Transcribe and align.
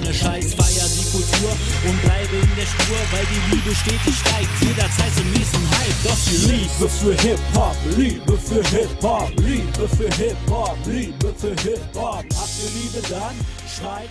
keine 0.00 0.14
Scheiß, 0.14 0.54
feier 0.54 0.88
die 0.88 1.10
Kultur 1.10 1.50
und 1.88 2.02
bleibe 2.02 2.36
in 2.36 2.56
der 2.56 2.66
Spur, 2.66 2.96
weil 3.12 3.24
die 3.26 3.54
Liebe 3.54 3.74
stetig 3.74 4.14
steigt, 4.14 4.48
jederzeit 4.60 5.14
zum 5.14 5.30
nächsten 5.32 5.70
Hype. 5.70 6.02
Doch 6.02 6.18
die 6.26 6.52
Liebe 6.52 6.88
für 6.88 7.14
Hip-Hop, 7.22 7.76
Liebe 7.96 8.38
für 8.38 8.62
Hip-Hop, 8.76 9.30
Liebe 9.36 9.88
für 9.88 10.10
Hip-Hop, 10.16 10.78
Liebe 10.86 11.34
für 11.36 11.54
Hip-Hop. 11.62 12.24
Habt 12.34 12.54
ihr 12.62 12.70
Liebe 12.82 13.08
dann? 13.08 13.36
Schreit. 13.68 14.08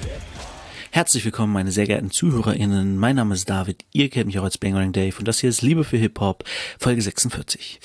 Herzlich 0.92 1.26
willkommen, 1.26 1.52
meine 1.52 1.72
sehr 1.72 1.88
geehrten 1.88 2.12
ZuhörerInnen. 2.12 2.98
Mein 2.98 3.16
Name 3.16 3.34
ist 3.34 3.50
David. 3.50 3.84
Ihr 3.92 4.10
kennt 4.10 4.28
mich 4.28 4.40
auch 4.40 4.44
als 4.44 4.58
Bangering 4.58 4.94
Dave 4.94 5.16
und 5.18 5.28
das 5.28 5.40
hier 5.40 5.50
ist 5.50 5.64
Liebe 5.64 5.84
für 5.84 5.98
Hip-Hop, 5.98 6.44
Folge 6.80 7.02
46. 7.02 7.80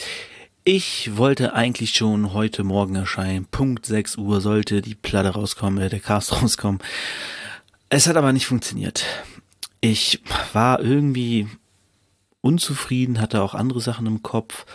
Ich 0.64 1.16
wollte 1.16 1.54
eigentlich 1.54 1.94
schon 1.94 2.34
heute 2.34 2.62
Morgen 2.62 2.94
erscheinen. 2.94 3.46
Punkt 3.46 3.86
6 3.86 4.18
Uhr 4.18 4.42
sollte 4.42 4.82
die 4.82 4.94
Platte 4.94 5.30
rauskommen, 5.30 5.82
äh, 5.82 5.88
der 5.88 6.00
Cast 6.00 6.32
rauskommen. 6.42 6.80
Es 7.90 8.06
hat 8.06 8.16
aber 8.16 8.32
nicht 8.32 8.46
funktioniert. 8.46 9.04
Ich 9.80 10.20
war 10.52 10.80
irgendwie 10.80 11.48
unzufrieden, 12.42 13.20
hatte 13.20 13.42
auch 13.42 13.54
andere 13.54 13.80
Sachen 13.80 14.06
im 14.06 14.22
Kopf, 14.22 14.66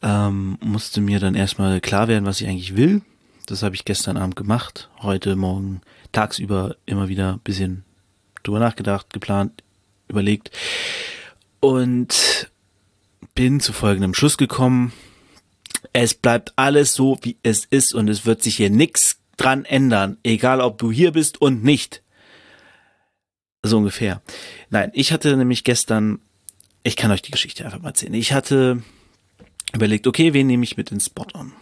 ähm, 0.00 0.58
musste 0.60 1.00
mir 1.00 1.18
dann 1.18 1.34
erstmal 1.34 1.80
klar 1.80 2.06
werden, 2.06 2.24
was 2.24 2.40
ich 2.40 2.46
eigentlich 2.46 2.76
will. 2.76 3.02
Das 3.46 3.64
habe 3.64 3.74
ich 3.74 3.84
gestern 3.84 4.16
Abend 4.16 4.36
gemacht. 4.36 4.90
Heute 5.00 5.34
Morgen 5.34 5.80
tagsüber 6.12 6.76
immer 6.86 7.08
wieder 7.08 7.32
ein 7.34 7.40
bisschen 7.40 7.84
drüber 8.44 8.60
nachgedacht, 8.60 9.12
geplant, 9.12 9.64
überlegt 10.06 10.52
und 11.58 12.50
bin 13.34 13.58
zu 13.58 13.72
folgendem 13.72 14.14
Schluss 14.14 14.36
gekommen. 14.36 14.92
Es 15.92 16.14
bleibt 16.14 16.52
alles 16.56 16.94
so, 16.94 17.18
wie 17.22 17.36
es 17.42 17.64
ist 17.64 17.92
und 17.92 18.08
es 18.08 18.24
wird 18.24 18.42
sich 18.42 18.56
hier 18.56 18.70
nichts 18.70 19.18
dran 19.36 19.64
ändern, 19.64 20.18
egal 20.22 20.60
ob 20.60 20.78
du 20.78 20.92
hier 20.92 21.10
bist 21.10 21.40
und 21.40 21.64
nicht. 21.64 22.02
So 23.62 23.78
ungefähr. 23.78 24.22
Nein, 24.70 24.90
ich 24.94 25.12
hatte 25.12 25.36
nämlich 25.36 25.64
gestern, 25.64 26.20
ich 26.82 26.96
kann 26.96 27.10
euch 27.10 27.22
die 27.22 27.30
Geschichte 27.30 27.64
einfach 27.64 27.80
mal 27.80 27.88
erzählen. 27.88 28.14
Ich 28.14 28.32
hatte 28.32 28.82
überlegt, 29.72 30.06
okay, 30.06 30.34
wen 30.34 30.46
nehme 30.48 30.64
ich 30.64 30.76
mit 30.76 30.90
ins 30.90 31.06
Spot 31.06 31.26
on? 31.34 31.52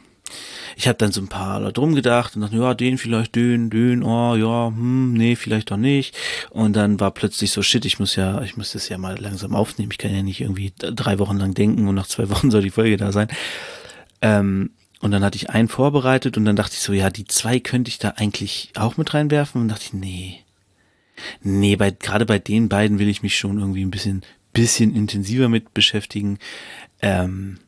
ich 0.76 0.88
habe 0.88 0.98
dann 0.98 1.12
so 1.12 1.20
ein 1.20 1.28
paar 1.28 1.60
da 1.60 1.70
drum 1.70 1.94
gedacht 1.94 2.34
und 2.34 2.42
dachte, 2.42 2.56
ja, 2.56 2.74
den 2.74 2.98
vielleicht, 2.98 3.34
den, 3.34 3.70
den, 3.70 4.02
oh, 4.02 4.34
ja, 4.34 4.68
hm, 4.68 5.12
nee, 5.12 5.36
vielleicht 5.36 5.70
doch 5.70 5.76
nicht. 5.76 6.16
Und 6.50 6.74
dann 6.74 7.00
war 7.00 7.10
plötzlich 7.10 7.52
so, 7.52 7.62
shit, 7.62 7.84
ich 7.84 7.98
muss 7.98 8.16
ja, 8.16 8.40
ich 8.42 8.56
muss 8.56 8.72
das 8.72 8.88
ja 8.88 8.98
mal 8.98 9.18
langsam 9.18 9.54
aufnehmen. 9.54 9.90
Ich 9.92 9.98
kann 9.98 10.14
ja 10.14 10.22
nicht 10.22 10.40
irgendwie 10.40 10.72
drei 10.78 11.18
Wochen 11.18 11.36
lang 11.36 11.54
denken 11.54 11.88
und 11.88 11.94
nach 11.94 12.06
zwei 12.06 12.28
Wochen 12.30 12.50
soll 12.50 12.62
die 12.62 12.70
Folge 12.70 12.96
da 12.96 13.12
sein. 13.12 13.28
Ähm, 14.22 14.70
und 15.00 15.10
dann 15.12 15.24
hatte 15.24 15.36
ich 15.36 15.50
einen 15.50 15.68
vorbereitet 15.68 16.36
und 16.36 16.44
dann 16.44 16.56
dachte 16.56 16.74
ich 16.74 16.80
so, 16.80 16.92
ja, 16.92 17.10
die 17.10 17.24
zwei 17.24 17.58
könnte 17.58 17.88
ich 17.88 17.98
da 17.98 18.10
eigentlich 18.16 18.70
auch 18.74 18.96
mit 18.96 19.14
reinwerfen 19.14 19.60
und 19.60 19.68
dachte 19.68 19.84
ich, 19.84 19.92
nee. 19.92 20.40
Nee, 21.42 21.76
bei, 21.76 21.90
gerade 21.90 22.26
bei 22.26 22.38
den 22.38 22.68
beiden 22.68 22.98
will 22.98 23.08
ich 23.08 23.22
mich 23.22 23.36
schon 23.36 23.58
irgendwie 23.58 23.84
ein 23.84 23.90
bisschen, 23.90 24.22
bisschen 24.52 24.94
intensiver 24.94 25.48
mit 25.48 25.74
beschäftigen. 25.74 26.38
Ähm, 27.02 27.58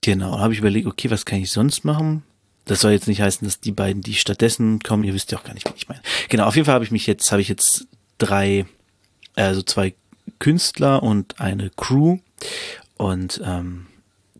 genau, 0.00 0.38
habe 0.38 0.52
ich 0.52 0.60
überlegt, 0.60 0.86
okay, 0.86 1.10
was 1.10 1.24
kann 1.24 1.40
ich 1.40 1.50
sonst 1.50 1.84
machen? 1.84 2.22
Das 2.64 2.80
soll 2.80 2.92
jetzt 2.92 3.08
nicht 3.08 3.20
heißen, 3.20 3.46
dass 3.46 3.60
die 3.60 3.72
beiden, 3.72 4.02
die 4.02 4.14
stattdessen 4.14 4.80
kommen, 4.80 5.04
ihr 5.04 5.14
wisst 5.14 5.32
ja 5.32 5.38
auch 5.38 5.44
gar 5.44 5.54
nicht, 5.54 5.68
wie 5.68 5.76
ich 5.76 5.88
meine. 5.88 6.02
Genau, 6.28 6.46
auf 6.46 6.54
jeden 6.54 6.66
Fall 6.66 6.74
habe 6.74 6.84
ich 6.84 6.90
mich 6.90 7.06
jetzt, 7.06 7.32
habe 7.32 7.42
ich 7.42 7.48
jetzt 7.48 7.86
drei, 8.18 8.66
also 9.34 9.62
zwei 9.62 9.94
Künstler 10.38 11.02
und 11.02 11.40
eine 11.40 11.70
Crew. 11.70 12.18
Und 12.96 13.40
ähm, 13.44 13.86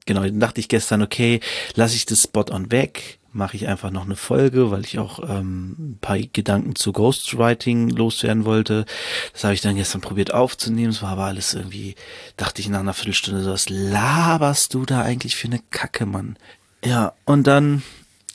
genau, 0.07 0.29
dachte 0.29 0.61
ich 0.61 0.69
gestern, 0.69 1.03
okay, 1.03 1.41
lasse 1.75 1.97
ich 1.97 2.07
das 2.07 2.23
Spot-on 2.23 2.71
weg, 2.71 3.20
mache 3.33 3.57
ich 3.57 3.69
einfach 3.69 3.91
noch 3.91 4.05
eine 4.05 4.17
Folge, 4.17 4.71
weil 4.71 4.85
ich 4.85 4.99
auch 4.99 5.21
ähm, 5.29 5.77
ein 5.79 5.99
paar 6.01 6.19
Gedanken 6.19 6.75
zu 6.75 6.93
Ghostwriting 6.93 7.91
loswerden 7.91 8.45
wollte. 8.45 8.87
Das 9.33 9.45
habe 9.45 9.55
ich 9.55 9.61
dann 9.61 9.77
gestern 9.77 10.01
probiert 10.01 10.35
aufzunehmen. 10.35 10.91
Es 10.91 11.03
war 11.03 11.11
aber 11.11 11.25
alles 11.25 11.55
irgendwie, 11.55 11.95
dachte 12.37 12.61
ich 12.61 12.69
nach 12.69 12.81
einer 12.81 12.95
Viertelstunde 12.95 13.43
so, 13.43 13.53
was 13.53 13.69
laberst 13.69 14.75
du 14.75 14.85
da 14.85 15.03
eigentlich 15.03 15.37
für 15.37 15.49
eine 15.49 15.61
Kacke, 15.71 16.07
Mann? 16.07 16.37
Ja, 16.85 17.13
und 17.25 17.47
dann 17.47 17.83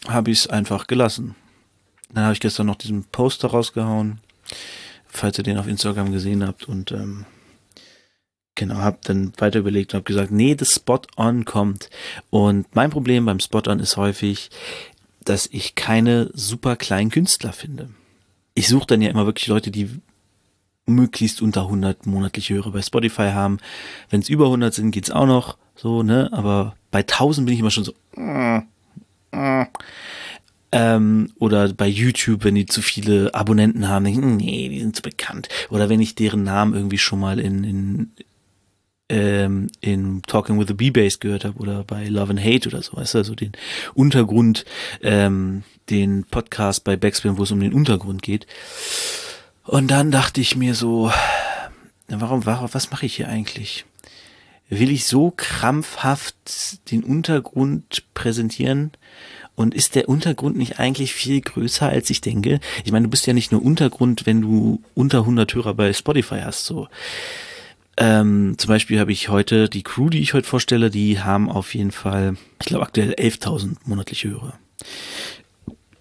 habe 0.08 0.32
ich 0.32 0.40
es 0.40 0.48
einfach 0.48 0.88
gelassen. 0.88 1.36
Dann 2.14 2.24
habe 2.24 2.34
ich 2.34 2.40
gestern 2.40 2.68
noch 2.68 2.76
diesen 2.76 3.04
Poster 3.06 3.50
rausgehauen, 3.50 4.20
falls 5.08 5.38
ihr 5.38 5.44
den 5.44 5.58
auf 5.58 5.68
Instagram 5.68 6.12
gesehen 6.12 6.46
habt 6.46 6.68
und 6.68 6.92
ähm, 6.92 7.26
genau, 8.56 8.76
habe 8.76 8.98
dann 9.04 9.34
weiter 9.38 9.60
überlegt 9.60 9.94
und 9.94 9.98
habe 9.98 10.06
gesagt, 10.06 10.32
nee, 10.32 10.56
das 10.56 10.72
Spot-on 10.72 11.46
kommt. 11.46 11.90
Und 12.30 12.74
mein 12.76 12.90
Problem 12.90 13.26
beim 13.26 13.40
Spot-on 13.40 13.80
ist 13.80 13.98
häufig, 13.98 14.50
dass 15.24 15.48
ich 15.52 15.76
keine 15.76 16.30
super 16.34 16.76
kleinen 16.76 17.10
Künstler 17.10 17.54
finde. 17.54 17.90
Ich 18.54 18.68
suche 18.68 18.88
dann 18.88 19.02
ja 19.02 19.10
immer 19.10 19.26
wirklich 19.26 19.48
Leute, 19.48 19.72
die 19.72 19.90
möglichst 20.86 21.42
unter 21.42 21.64
100 21.64 22.06
monatliche 22.06 22.56
Hörer 22.56 22.72
bei 22.72 22.82
Spotify 22.82 23.32
haben. 23.32 23.58
Wenn 24.10 24.22
es 24.22 24.30
über 24.30 24.46
100 24.46 24.74
sind, 24.74 24.92
geht's 24.92 25.12
auch 25.12 25.26
noch 25.26 25.58
so, 25.76 26.04
ne? 26.04 26.30
Aber 26.32 26.76
bei 26.92 27.00
1000 27.00 27.46
bin 27.46 27.54
ich 27.54 27.60
immer 27.60 27.72
schon 27.72 27.84
so, 27.84 27.94
mm, 28.16 28.62
ähm, 30.72 31.32
oder 31.40 31.74
bei 31.74 31.88
YouTube, 31.88 32.44
wenn 32.44 32.56
die 32.56 32.66
zu 32.66 32.82
viele 32.82 33.34
Abonnenten 33.34 33.88
haben, 33.88 34.06
denke 34.06 34.20
ich, 34.20 34.26
nee, 34.26 34.70
die 34.70 34.82
sind 34.82 34.96
zu 34.96 35.02
bekannt. 35.02 35.48
Oder 35.70 35.90
wenn 35.90 36.02
ich 36.02 36.16
deren 36.16 36.44
Namen 36.44 36.74
irgendwie 36.74 36.98
schon 36.98 37.20
mal 37.20 37.40
in, 37.40 37.64
in, 37.64 38.12
ähm, 39.10 39.68
in 39.82 40.22
Talking 40.24 40.60
with 40.60 40.68
the 40.68 40.74
B-Bass 40.74 41.20
gehört 41.20 41.46
habe 41.46 41.60
oder 41.60 41.84
bei 41.84 42.06
Love 42.08 42.32
and 42.32 42.44
Hate 42.44 42.68
oder 42.68 42.82
so, 42.82 42.98
weißt 42.98 43.14
du, 43.14 43.18
also 43.20 43.36
den 43.36 43.54
Untergrund, 43.94 44.66
ähm, 45.02 45.64
den 45.90 46.24
Podcast 46.24 46.84
bei 46.84 46.96
Backspin, 46.96 47.38
wo 47.38 47.44
es 47.44 47.52
um 47.52 47.60
den 47.60 47.74
Untergrund 47.74 48.22
geht. 48.22 48.48
Und 49.64 49.90
dann 49.90 50.12
dachte 50.12 50.42
ich 50.42 50.56
mir 50.56 50.76
so, 50.76 51.12
warum, 52.08 52.46
warum, 52.46 52.70
was 52.72 52.92
mache 52.92 53.06
ich 53.06 53.16
hier 53.16 53.30
eigentlich? 53.30 53.86
will 54.70 54.92
ich 54.92 55.06
so 55.06 55.32
krampfhaft 55.36 56.92
den 56.92 57.04
Untergrund 57.04 58.04
präsentieren? 58.14 58.92
Und 59.58 59.74
ist 59.74 59.96
der 59.96 60.10
Untergrund 60.10 60.58
nicht 60.58 60.80
eigentlich 60.80 61.14
viel 61.14 61.40
größer, 61.40 61.88
als 61.88 62.10
ich 62.10 62.20
denke? 62.20 62.60
Ich 62.84 62.92
meine, 62.92 63.06
du 63.06 63.10
bist 63.10 63.26
ja 63.26 63.32
nicht 63.32 63.54
nur 63.54 63.64
Untergrund, 63.64 64.26
wenn 64.26 64.42
du 64.42 64.82
unter 64.96 65.20
100 65.20 65.54
Hörer 65.56 65.74
bei 65.74 65.94
Spotify 65.94 66.42
hast, 66.44 66.66
so. 66.66 66.90
Ähm, 67.98 68.56
zum 68.58 68.68
Beispiel 68.68 69.00
habe 69.00 69.12
ich 69.12 69.30
heute, 69.30 69.70
die 69.70 69.84
Crew, 69.84 70.10
die 70.10 70.20
ich 70.20 70.34
heute 70.34 70.48
vorstelle, 70.48 70.90
die 70.90 71.22
haben 71.22 71.50
auf 71.50 71.74
jeden 71.74 71.92
Fall, 71.92 72.36
ich 72.60 72.68
glaube 72.68 72.84
aktuell 72.86 73.14
11.000 73.14 73.78
monatliche 73.86 74.30
Hörer. 74.30 74.60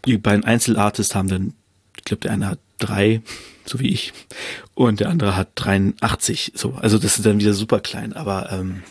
Die 0.04 0.18
beiden 0.18 0.44
Einzelartists 0.44 1.14
haben 1.14 1.28
dann, 1.28 1.54
ich 1.96 2.04
glaube, 2.04 2.20
der 2.20 2.32
eine 2.32 2.48
hat 2.48 2.58
drei, 2.78 3.22
so 3.64 3.78
wie 3.78 3.88
ich, 3.88 4.12
und 4.74 5.00
der 5.00 5.08
andere 5.08 5.36
hat 5.36 5.50
83. 5.54 6.52
So, 6.56 6.74
also 6.74 6.98
das 6.98 7.16
ist 7.16 7.26
dann 7.26 7.38
wieder 7.38 7.54
super 7.54 7.80
klein, 7.80 8.12
aber 8.12 8.50
ähm, 8.50 8.82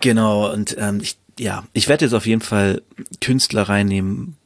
genau, 0.00 0.50
und 0.50 0.76
ähm, 0.78 1.00
ich, 1.00 1.18
ja, 1.38 1.64
ich 1.74 1.88
werde 1.88 2.06
jetzt 2.06 2.14
auf 2.14 2.26
jeden 2.26 2.40
Fall 2.40 2.82
Künstler 3.20 3.62
reinnehmen, 3.62 4.36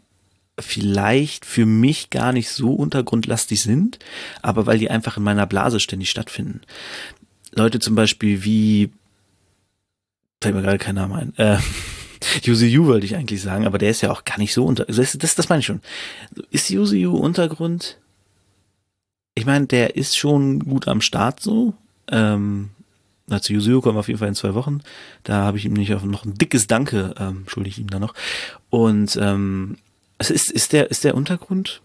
vielleicht 0.58 1.44
für 1.44 1.66
mich 1.66 2.10
gar 2.10 2.32
nicht 2.32 2.50
so 2.50 2.72
untergrundlastig 2.72 3.60
sind, 3.60 3.98
aber 4.42 4.66
weil 4.66 4.78
die 4.78 4.90
einfach 4.90 5.16
in 5.16 5.22
meiner 5.22 5.46
Blase 5.46 5.80
ständig 5.80 6.10
stattfinden. 6.10 6.60
Leute 7.52 7.80
zum 7.80 7.94
Beispiel 7.94 8.44
wie, 8.44 8.90
fällt 10.40 10.54
mir 10.54 10.62
gerade 10.62 10.78
kein 10.78 10.94
Name 10.94 11.16
ein, 11.16 11.38
äh, 11.38 11.58
Yuzu 12.42 12.86
wollte 12.86 13.06
ich 13.06 13.16
eigentlich 13.16 13.42
sagen, 13.42 13.66
aber 13.66 13.78
der 13.78 13.90
ist 13.90 14.00
ja 14.00 14.10
auch 14.10 14.24
gar 14.24 14.38
nicht 14.38 14.54
so 14.54 14.64
unter. 14.64 14.84
Das, 14.86 15.16
das, 15.18 15.34
das 15.34 15.48
meine 15.48 15.60
ich 15.60 15.66
schon. 15.66 15.80
Ist 16.50 16.70
Yuzu 16.70 17.14
Untergrund? 17.14 17.98
Ich 19.34 19.46
meine, 19.46 19.66
der 19.66 19.96
ist 19.96 20.16
schon 20.16 20.60
gut 20.60 20.88
am 20.88 21.00
Start 21.00 21.40
so. 21.40 21.74
Ähm, 22.08 22.70
na, 23.26 23.40
zu 23.40 23.52
Yuzu 23.52 23.80
kommen 23.80 23.96
wir 23.96 24.00
auf 24.00 24.08
jeden 24.08 24.20
Fall 24.20 24.28
in 24.28 24.34
zwei 24.34 24.54
Wochen. 24.54 24.80
Da 25.22 25.42
habe 25.42 25.58
ich 25.58 25.64
ihm 25.64 25.72
nicht 25.72 25.94
auf 25.94 26.04
noch 26.04 26.24
ein 26.24 26.34
dickes 26.34 26.66
Danke, 26.66 27.14
ähm, 27.18 27.44
schulde 27.46 27.68
ich 27.68 27.78
ihm 27.78 27.88
da 27.88 27.98
noch. 27.98 28.14
Und 28.70 29.18
ähm, 29.20 29.76
es 30.18 30.30
ist, 30.30 30.50
ist 30.50 30.72
der, 30.72 30.90
ist 30.90 31.04
der 31.04 31.14
Untergrund? 31.14 31.80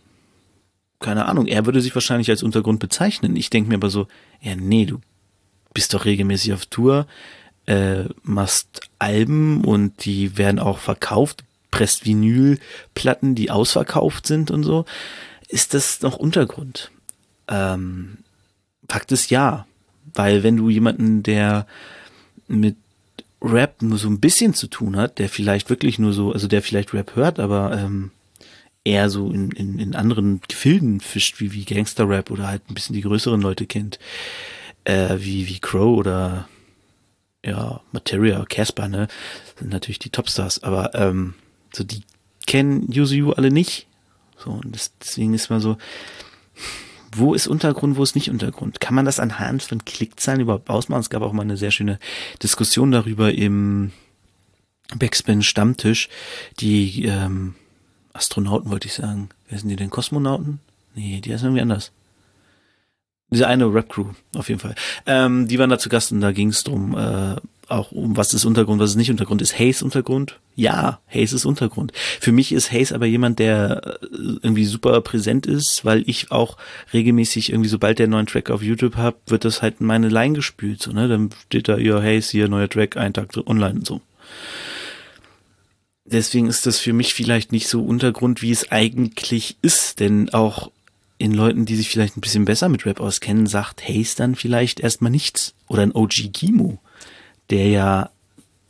Keine 1.00 1.26
Ahnung. 1.26 1.48
Er 1.48 1.66
würde 1.66 1.82
sich 1.82 1.96
wahrscheinlich 1.96 2.30
als 2.30 2.44
Untergrund 2.44 2.80
bezeichnen. 2.80 3.36
Ich 3.36 3.50
denke 3.50 3.70
mir 3.70 3.76
aber 3.76 3.90
so, 3.90 4.08
ja, 4.42 4.56
nee, 4.56 4.86
du 4.86 5.00
bist 5.74 5.94
doch 5.94 6.06
regelmäßig 6.06 6.54
auf 6.54 6.66
Tour 6.66 7.08
äh, 7.70 8.06
machst 8.24 8.82
Alben 8.98 9.64
und 9.64 10.04
die 10.04 10.38
werden 10.38 10.60
auch 10.60 10.80
verkauft, 10.80 11.44
presst 11.70 12.04
Vinylplatten, 12.04 13.36
die 13.36 13.52
ausverkauft 13.52 14.26
sind 14.26 14.50
und 14.50 14.64
so. 14.64 14.86
Ist 15.48 15.76
das 15.76 16.02
noch 16.02 16.18
Untergrund? 16.18 16.92
Ähm, 17.48 18.18
Fakt 18.90 19.12
ist 19.12 19.30
ja, 19.30 19.68
weil 20.16 20.42
wenn 20.42 20.58
du 20.58 20.70
jemanden, 20.70 21.22
der 21.22 21.68
mit 22.48 22.76
Rap 23.40 23.84
nur 23.84 24.00
so 24.00 24.10
ein 24.10 24.20
bisschen 24.20 24.56
zu 24.56 24.66
tun 24.66 24.98
hat, 24.98 25.20
der 25.20 25.30
vielleicht 25.30 25.70
wirklich 25.70 26.00
nur 26.00 26.12
so, 26.12 26.34
also 26.34 26.48
der 26.48 26.64
vielleicht 26.64 26.92
Rap 26.96 27.16
hört, 27.16 27.40
aber 27.40 27.78
ähm, 27.78 28.10
eher 28.84 29.10
so 29.10 29.32
in, 29.32 29.52
in, 29.52 29.80
in 29.80 29.96
anderen 29.96 30.42
Gefilden 30.48 31.00
fischt, 31.00 31.40
wie, 31.40 31.54
wie 31.54 31.66
Gangster-Rap 31.66 32.32
oder 32.32 32.48
halt 32.48 32.70
ein 32.70 32.74
bisschen 32.74 32.96
die 32.96 33.02
größeren 33.02 33.42
Leute 33.42 33.66
kennt, 33.66 34.00
äh, 34.86 35.18
wie, 35.20 35.48
wie 35.48 35.60
Crow 35.60 35.98
oder 35.98 36.48
ja, 37.44 37.82
Materia, 37.92 38.44
Casper, 38.46 38.88
ne, 38.88 39.08
sind 39.58 39.72
natürlich 39.72 40.00
die 40.00 40.10
Topstars, 40.10 40.64
aber 40.64 40.94
ähm, 40.96 41.36
so 41.74 41.84
die 41.84 42.04
kennen 42.46 42.92
Yuzu 42.92 43.34
alle 43.36 43.52
nicht. 43.52 43.88
So, 44.38 44.52
und 44.52 44.76
das, 44.76 44.98
deswegen 44.98 45.34
ist 45.34 45.50
man 45.50 45.60
so, 45.60 45.78
wo 47.12 47.34
ist 47.34 47.48
Untergrund, 47.48 47.98
wo 47.98 48.04
ist 48.04 48.16
nicht 48.16 48.30
Untergrund? 48.30 48.80
Kann 48.80 48.96
man 48.96 49.06
das 49.06 49.20
anhand 49.20 49.64
von 49.64 49.84
Klickzahlen 49.84 50.42
überhaupt 50.42 50.70
ausmachen? 50.70 51.02
Es 51.02 51.10
gab 51.10 51.22
auch 51.22 51.34
mal 51.34 51.44
eine 51.44 51.58
sehr 51.58 51.72
schöne 51.72 52.00
Diskussion 52.42 52.92
darüber 52.92 53.34
im 53.34 53.92
Backspin 54.96 55.42
Stammtisch. 55.42 56.10
Die 56.60 57.06
ähm, 57.06 57.56
Astronauten 58.20 58.70
wollte 58.70 58.88
ich 58.88 58.94
sagen. 58.94 59.30
Wer 59.48 59.60
sind 59.60 59.70
die 59.70 59.78
denn? 59.78 59.90
Kosmonauten? 59.90 60.60
Nee, 60.94 61.22
die 61.22 61.34
heißen 61.34 61.48
irgendwie 61.48 61.62
anders. 61.62 61.92
Diese 63.32 63.48
eine 63.48 63.74
Rap-Crew, 63.74 64.08
auf 64.36 64.50
jeden 64.50 64.60
Fall. 64.60 64.76
Ähm, 65.06 65.48
die 65.48 65.58
waren 65.58 65.70
da 65.70 65.80
zu 65.80 65.88
Gast 65.88 66.12
und 66.12 66.20
da 66.20 66.32
ging 66.32 66.50
es 66.50 66.64
drum, 66.64 66.98
äh, 66.98 67.36
auch 67.70 67.92
um 67.92 68.18
was 68.18 68.34
ist 68.34 68.44
Untergrund, 68.44 68.82
was 68.82 68.90
ist 68.90 68.96
nicht 68.96 69.12
Untergrund. 69.12 69.42
Ist 69.42 69.58
Haze 69.58 69.86
Untergrund? 69.86 70.40
Ja, 70.56 71.00
Haze 71.08 71.36
ist 71.36 71.46
Untergrund. 71.46 71.94
Für 72.20 72.32
mich 72.32 72.52
ist 72.52 72.74
Haze 72.74 72.94
aber 72.94 73.06
jemand, 73.06 73.40
der 73.40 74.00
äh, 74.02 74.08
irgendwie 74.42 74.66
super 74.66 75.00
präsent 75.02 75.46
ist, 75.46 75.86
weil 75.86 76.04
ich 76.08 76.32
auch 76.32 76.58
regelmäßig 76.92 77.52
irgendwie, 77.52 77.70
sobald 77.70 78.00
der 78.00 78.08
neuen 78.08 78.26
Track 78.26 78.50
auf 78.50 78.64
YouTube 78.64 78.98
hab, 78.98 79.16
wird 79.30 79.46
das 79.46 79.62
halt 79.62 79.80
in 79.80 79.86
meine 79.86 80.10
Line 80.10 80.34
gespült. 80.34 80.82
So, 80.82 80.92
ne? 80.92 81.08
Dann 81.08 81.30
steht 81.46 81.70
da, 81.70 81.78
ja, 81.78 82.02
Haze, 82.02 82.32
hier, 82.32 82.50
neuer 82.50 82.70
Track, 82.70 82.98
ein 82.98 83.14
Tag 83.14 83.30
online 83.46 83.80
und 83.80 83.86
so. 83.86 84.02
Deswegen 86.12 86.48
ist 86.48 86.66
das 86.66 86.80
für 86.80 86.94
mich 86.94 87.14
vielleicht 87.14 87.52
nicht 87.52 87.68
so 87.68 87.84
Untergrund, 87.84 88.42
wie 88.42 88.52
es 88.52 88.72
eigentlich 88.72 89.58
ist, 89.62 90.00
denn 90.00 90.30
auch 90.34 90.72
in 91.20 91.34
Leuten, 91.34 91.66
die 91.66 91.76
sich 91.76 91.90
vielleicht 91.90 92.18
ein 92.18 92.22
bisschen 92.22 92.46
besser 92.46 92.68
mit 92.68 92.86
Rap 92.86 93.00
auskennen, 93.00 93.46
sagt 93.46 93.88
Haze 93.88 94.16
dann 94.18 94.36
vielleicht 94.36 94.80
erstmal 94.80 95.12
nichts. 95.12 95.54
Oder 95.68 95.84
ein 95.84 95.94
OG 95.94 96.34
Kimo, 96.34 96.80
der 97.52 97.68
ja 97.68 98.10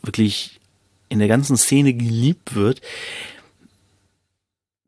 wirklich 0.02 0.60
in 1.08 1.20
der 1.20 1.30
ganzen 1.30 1.56
Szene 1.56 1.94
geliebt 1.94 2.56
wird. 2.56 2.82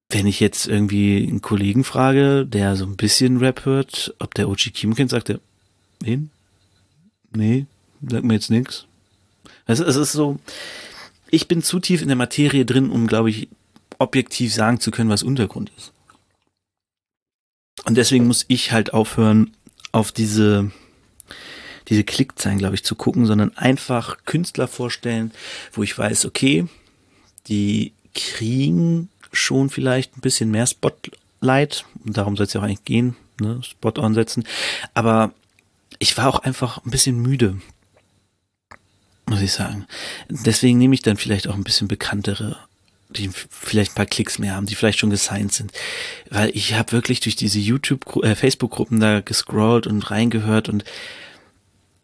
Wenn 0.09 0.27
ich 0.27 0.41
jetzt 0.41 0.67
irgendwie 0.67 1.25
einen 1.25 1.41
Kollegen 1.41 1.85
frage, 1.85 2.45
der 2.45 2.75
so 2.75 2.83
ein 2.85 2.97
bisschen 2.97 3.37
Rap 3.37 3.63
hört, 3.63 4.13
ob 4.19 4.33
der 4.33 4.49
OG 4.49 4.73
Kimo 4.73 4.93
kennt, 4.95 5.11
sagt 5.11 5.29
er, 5.29 5.39
wen? 6.01 6.31
Nee, 7.33 7.65
sagt 8.05 8.25
mir 8.25 8.33
jetzt 8.33 8.49
nichts. 8.49 8.87
Also 9.65 9.85
es 9.85 9.95
ist 9.95 10.11
so, 10.11 10.37
ich 11.31 11.47
bin 11.47 11.63
zu 11.63 11.79
tief 11.79 12.01
in 12.01 12.09
der 12.09 12.17
Materie 12.17 12.65
drin, 12.65 12.91
um, 12.91 13.07
glaube 13.07 13.29
ich, 13.29 13.47
objektiv 13.97 14.53
sagen 14.53 14.79
zu 14.79 14.91
können, 14.91 15.09
was 15.09 15.23
Untergrund 15.23 15.71
ist. 15.77 15.93
Und 17.85 17.95
deswegen 17.95 18.27
muss 18.27 18.45
ich 18.47 18.71
halt 18.71 18.93
aufhören, 18.93 19.55
auf 19.91 20.11
diese, 20.11 20.71
diese 21.87 22.03
Klickzahlen, 22.03 22.59
glaube 22.59 22.75
ich, 22.75 22.83
zu 22.83 22.95
gucken, 22.95 23.25
sondern 23.25 23.57
einfach 23.57 24.17
Künstler 24.25 24.67
vorstellen, 24.67 25.31
wo 25.73 25.83
ich 25.83 25.97
weiß, 25.97 26.25
okay, 26.25 26.67
die 27.47 27.93
kriegen 28.13 29.09
schon 29.31 29.69
vielleicht 29.69 30.17
ein 30.17 30.21
bisschen 30.21 30.51
mehr 30.51 30.67
Spotlight, 30.67 31.85
und 32.05 32.17
darum 32.17 32.35
soll 32.35 32.45
es 32.45 32.53
ja 32.53 32.61
auch 32.61 32.65
eigentlich 32.65 32.85
gehen, 32.85 33.15
ne, 33.39 33.61
Spot 33.63 33.89
ansetzen, 34.01 34.45
aber 34.93 35.33
ich 35.99 36.17
war 36.17 36.27
auch 36.27 36.39
einfach 36.39 36.85
ein 36.85 36.91
bisschen 36.91 37.19
müde, 37.19 37.59
muss 39.31 39.41
ich 39.41 39.51
sagen. 39.51 39.87
Deswegen 40.29 40.77
nehme 40.77 40.93
ich 40.93 41.01
dann 41.01 41.17
vielleicht 41.17 41.47
auch 41.47 41.55
ein 41.55 41.63
bisschen 41.63 41.87
bekanntere 41.87 42.57
die 43.17 43.29
vielleicht 43.49 43.91
ein 43.91 43.95
paar 43.95 44.05
Klicks 44.05 44.39
mehr 44.39 44.55
haben, 44.55 44.65
die 44.65 44.75
vielleicht 44.75 44.99
schon 44.99 45.09
gesigned 45.09 45.51
sind. 45.51 45.71
Weil 46.29 46.49
ich 46.55 46.75
habe 46.75 46.91
wirklich 46.91 47.19
durch 47.19 47.35
diese 47.35 47.59
YouTube, 47.59 48.23
äh, 48.23 48.35
Facebook-Gruppen 48.35 48.99
da 48.99 49.21
gescrollt 49.21 49.87
und 49.87 50.09
reingehört 50.11 50.69
und 50.69 50.83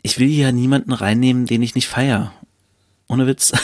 ich 0.01 0.19
will 0.19 0.29
ja 0.29 0.51
niemanden 0.51 0.93
reinnehmen, 0.93 1.45
den 1.45 1.61
ich 1.61 1.75
nicht 1.75 1.87
feier. 1.87 2.33
Ohne 3.07 3.27
Witz. 3.27 3.53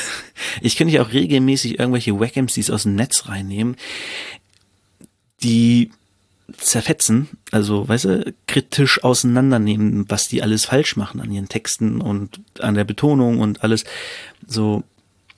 Ich 0.62 0.76
könnte 0.76 0.94
ja 0.94 1.02
auch 1.02 1.12
regelmäßig 1.12 1.80
irgendwelche 1.80 2.20
Wack-MCs 2.20 2.70
aus 2.70 2.84
dem 2.84 2.96
Netz 2.96 3.28
reinnehmen, 3.28 3.76
die 5.42 5.90
zerfetzen, 6.58 7.30
also, 7.52 7.88
weißt 7.88 8.06
du, 8.06 8.34
kritisch 8.48 9.04
auseinandernehmen, 9.04 10.06
was 10.10 10.28
die 10.28 10.44
alles 10.44 10.66
falsch 10.66 10.96
machen 10.96 11.22
an 11.22 11.32
ihren 11.32 11.50
Texten 11.50 12.02
und 12.02 12.42
an 12.60 12.76
der 12.76 12.84
Betonung 12.84 13.40
und 13.40 13.64
alles. 13.64 13.86
So, 14.46 14.84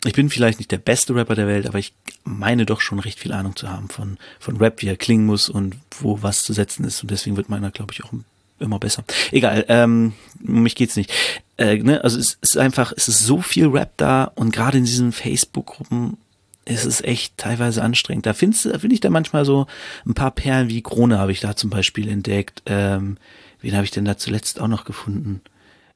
ich 0.05 0.13
bin 0.13 0.29
vielleicht 0.29 0.59
nicht 0.59 0.71
der 0.71 0.77
beste 0.77 1.15
Rapper 1.15 1.35
der 1.35 1.47
Welt, 1.47 1.67
aber 1.67 1.79
ich 1.79 1.93
meine 2.23 2.65
doch 2.65 2.81
schon 2.81 2.99
recht 2.99 3.19
viel 3.19 3.33
Ahnung 3.33 3.55
zu 3.55 3.69
haben 3.69 3.89
von, 3.89 4.17
von 4.39 4.57
Rap, 4.57 4.81
wie 4.81 4.87
er 4.87 4.97
klingen 4.97 5.25
muss 5.25 5.49
und 5.49 5.75
wo 5.99 6.21
was 6.21 6.43
zu 6.43 6.53
setzen 6.53 6.85
ist. 6.85 7.01
Und 7.01 7.11
deswegen 7.11 7.37
wird 7.37 7.49
meiner, 7.49 7.71
glaube 7.71 7.93
ich, 7.93 8.03
auch 8.03 8.11
immer 8.59 8.79
besser. 8.79 9.03
Egal, 9.31 9.65
ähm, 9.67 10.13
um 10.45 10.63
mich 10.63 10.75
geht's 10.75 10.95
nicht. 10.95 11.11
Äh, 11.57 11.77
ne? 11.77 12.03
Also 12.03 12.19
es 12.19 12.37
ist 12.41 12.57
einfach, 12.57 12.93
es 12.95 13.07
ist 13.07 13.25
so 13.25 13.41
viel 13.41 13.67
Rap 13.67 13.93
da 13.97 14.25
und 14.35 14.53
gerade 14.53 14.77
in 14.77 14.85
diesen 14.85 15.11
Facebook-Gruppen 15.11 16.17
ist 16.65 16.85
es 16.85 17.01
echt 17.01 17.37
teilweise 17.37 17.83
anstrengend. 17.83 18.25
Da 18.25 18.33
findest 18.33 18.65
da 18.65 18.79
finde 18.79 18.95
ich 18.95 19.01
da 19.01 19.09
manchmal 19.09 19.45
so 19.45 19.67
ein 20.05 20.13
paar 20.13 20.31
Perlen 20.31 20.69
wie 20.69 20.81
Krone 20.81 21.19
habe 21.19 21.31
ich 21.31 21.39
da 21.39 21.55
zum 21.55 21.69
Beispiel 21.69 22.07
entdeckt. 22.07 22.63
Ähm, 22.65 23.17
wen 23.61 23.75
habe 23.75 23.85
ich 23.85 23.91
denn 23.91 24.05
da 24.05 24.17
zuletzt 24.17 24.59
auch 24.59 24.67
noch 24.67 24.85
gefunden? 24.85 25.41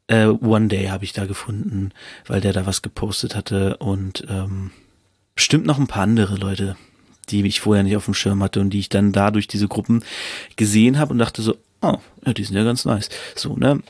äh, 0.10 0.26
One 0.26 0.68
Day 0.68 0.88
habe 0.88 1.06
ich 1.06 1.14
da 1.14 1.26
gefunden, 1.26 1.92
weil 2.28 2.42
der 2.42 2.52
da 2.52 2.66
was 2.66 2.82
gepostet 2.82 3.36
hatte 3.36 3.78
und 3.78 4.26
ähm, 4.30 4.72
bestimmt 5.36 5.66
noch 5.66 5.78
ein 5.78 5.88
paar 5.88 6.04
andere 6.04 6.36
Leute, 6.36 6.76
die 7.30 7.46
ich 7.46 7.62
vorher 7.62 7.84
nicht 7.84 7.96
auf 7.96 8.06
dem 8.06 8.14
Schirm 8.14 8.44
hatte 8.44 8.60
und 8.60 8.72
die 8.72 8.80
ich 8.80 8.90
dann 8.90 9.14
dadurch 9.14 9.48
diese 9.48 9.68
Gruppen 9.68 10.04
gesehen 10.56 10.98
habe 10.98 11.14
und 11.14 11.20
dachte 11.20 11.42
so, 11.42 11.56
oh, 11.82 11.98
ja, 12.26 12.34
die 12.34 12.44
sind 12.44 12.58
ja 12.58 12.64
ganz 12.64 12.86
nice. 12.86 13.10
So, 13.36 13.56
ne? 13.56 13.82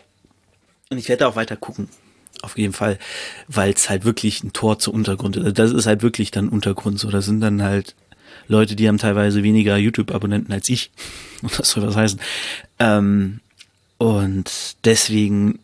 Und 0.92 0.98
ich 0.98 1.08
werde 1.08 1.28
auch 1.28 1.36
weiter 1.36 1.56
gucken. 1.56 1.88
Auf 2.42 2.58
jeden 2.58 2.74
Fall, 2.74 2.98
weil 3.48 3.74
es 3.74 3.90
halt 3.90 4.06
wirklich 4.06 4.44
ein 4.44 4.54
Tor 4.54 4.80
zu 4.80 4.92
Untergrund 4.92 5.36
ist. 5.36 5.60
Das 5.60 5.72
ist 5.72 5.86
halt 5.86 6.02
wirklich 6.02 6.32
dann 6.32 6.50
Untergrund. 6.50 7.00
So, 7.00 7.10
das 7.10 7.26
sind 7.26 7.42
dann 7.42 7.62
halt 7.62 7.96
Leute, 8.48 8.76
die 8.76 8.88
haben 8.88 8.98
teilweise 8.98 9.44
weniger 9.44 9.78
YouTube-Abonnenten 9.78 10.52
als 10.54 10.70
ich. 10.70 10.92
Und 11.42 11.58
das 11.58 11.70
soll 11.70 11.86
was 11.86 11.96
heißen. 11.96 12.20
Ähm, 12.80 13.40
und 14.00 14.78
deswegen 14.86 15.60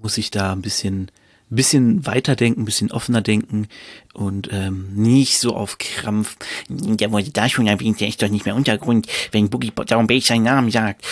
muss 0.00 0.18
ich 0.18 0.30
da 0.30 0.52
ein 0.52 0.62
bisschen, 0.62 1.10
bisschen 1.50 2.06
weiterdenken, 2.06 2.62
ein 2.62 2.64
bisschen 2.64 2.92
offener 2.92 3.22
denken 3.22 3.66
und 4.12 4.50
ähm, 4.52 4.94
nicht 4.94 5.38
so 5.38 5.56
auf 5.56 5.78
Krampf. 5.78 6.36
Der 6.68 7.10
wurde 7.10 7.30
da 7.30 7.48
schon 7.48 7.66
erwähnt, 7.66 8.00
der 8.00 8.08
ist 8.08 8.22
doch 8.22 8.28
nicht 8.28 8.44
mehr 8.44 8.54
Untergrund, 8.54 9.08
wenn 9.32 9.50
Boogie 9.50 9.72
Down 9.86 10.06
Bass 10.06 10.26
seinen 10.26 10.44
Namen 10.44 10.70
sagt. 10.70 11.04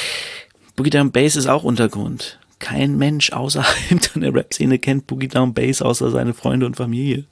Boogie 0.77 0.91
Down 0.91 1.11
Bass 1.11 1.35
ist 1.35 1.49
auch 1.49 1.65
Untergrund. 1.65 2.39
Kein 2.63 2.97
Mensch 2.97 3.33
außerhalb 3.33 4.15
der 4.15 4.33
Rap-Szene 4.33 4.79
kennt 4.79 5.09
Boogie 5.09 5.27
Down 5.27 5.53
Bass 5.53 5.83
außer 5.83 6.13
seine 6.13 6.33
Freunde 6.33 6.65
und 6.65 6.77
Familie. 6.77 7.25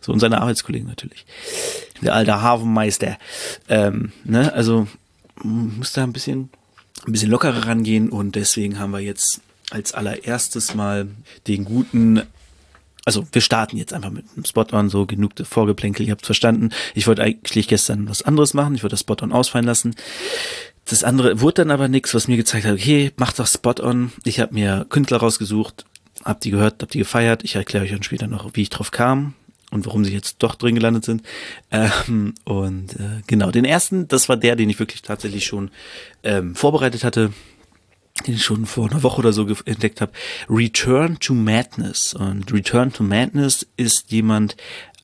So 0.00 0.12
und 0.12 0.20
seine 0.20 0.40
Arbeitskollegen 0.40 0.88
natürlich. 0.88 1.26
Der 2.00 2.14
alte 2.14 2.40
Hafenmeister. 2.40 3.18
Ähm, 3.68 4.12
ne, 4.24 4.50
also 4.54 4.88
muss 5.42 5.92
da 5.92 6.04
ein 6.04 6.14
bisschen, 6.14 6.48
ein 7.06 7.12
bisschen 7.12 7.30
lockerer 7.30 7.66
rangehen 7.66 8.08
und 8.08 8.34
deswegen 8.34 8.78
haben 8.78 8.92
wir 8.92 9.00
jetzt 9.00 9.42
als 9.70 9.92
allererstes 9.92 10.74
mal 10.74 11.06
den 11.46 11.66
guten 11.66 12.22
also 13.04 13.26
wir 13.32 13.40
starten 13.40 13.78
jetzt 13.78 13.94
einfach 13.94 14.10
mit 14.10 14.26
einem 14.36 14.44
Spot-On, 14.44 14.90
so 14.90 15.06
genug 15.06 15.32
Vorgeplänkel, 15.42 16.04
ihr 16.04 16.12
habt 16.12 16.26
verstanden. 16.26 16.68
Ich 16.94 17.06
wollte 17.06 17.22
eigentlich 17.22 17.66
gestern 17.66 18.06
was 18.06 18.20
anderes 18.20 18.52
machen, 18.52 18.74
ich 18.74 18.82
wollte 18.82 18.92
das 18.92 19.00
Spot-On 19.00 19.32
ausfallen 19.32 19.64
lassen. 19.64 19.94
Das 20.88 21.04
andere 21.04 21.40
wurde 21.40 21.62
dann 21.62 21.70
aber 21.70 21.88
nichts, 21.88 22.14
was 22.14 22.28
mir 22.28 22.36
gezeigt 22.36 22.64
hat, 22.64 22.72
okay, 22.72 23.12
macht 23.16 23.38
doch 23.38 23.46
Spot-On. 23.46 24.12
Ich 24.24 24.40
habe 24.40 24.54
mir 24.54 24.86
Künstler 24.88 25.18
rausgesucht, 25.18 25.84
hab 26.24 26.40
die 26.40 26.50
gehört, 26.50 26.82
hab 26.82 26.90
die 26.90 26.98
gefeiert. 26.98 27.44
Ich 27.44 27.56
erkläre 27.56 27.84
euch 27.84 27.90
dann 27.90 28.02
später 28.02 28.26
noch, 28.26 28.50
wie 28.54 28.62
ich 28.62 28.70
drauf 28.70 28.90
kam 28.90 29.34
und 29.70 29.84
warum 29.86 30.04
sie 30.04 30.14
jetzt 30.14 30.36
doch 30.38 30.54
drin 30.54 30.74
gelandet 30.74 31.04
sind. 31.04 31.22
Ähm, 31.70 32.34
und 32.44 32.94
äh, 32.94 33.22
genau, 33.26 33.50
den 33.50 33.66
ersten, 33.66 34.08
das 34.08 34.28
war 34.30 34.38
der, 34.38 34.56
den 34.56 34.70
ich 34.70 34.78
wirklich 34.78 35.02
tatsächlich 35.02 35.44
schon 35.44 35.70
ähm, 36.22 36.54
vorbereitet 36.54 37.04
hatte 37.04 37.32
den 38.26 38.34
ich 38.34 38.44
schon 38.44 38.66
vor 38.66 38.90
einer 38.90 39.02
Woche 39.02 39.18
oder 39.18 39.32
so 39.32 39.46
entdeckt 39.64 40.00
habe, 40.00 40.12
Return 40.48 41.18
to 41.20 41.34
Madness. 41.34 42.14
Und 42.14 42.52
Return 42.52 42.92
to 42.92 43.04
Madness 43.04 43.66
ist 43.76 44.10
jemand 44.10 44.56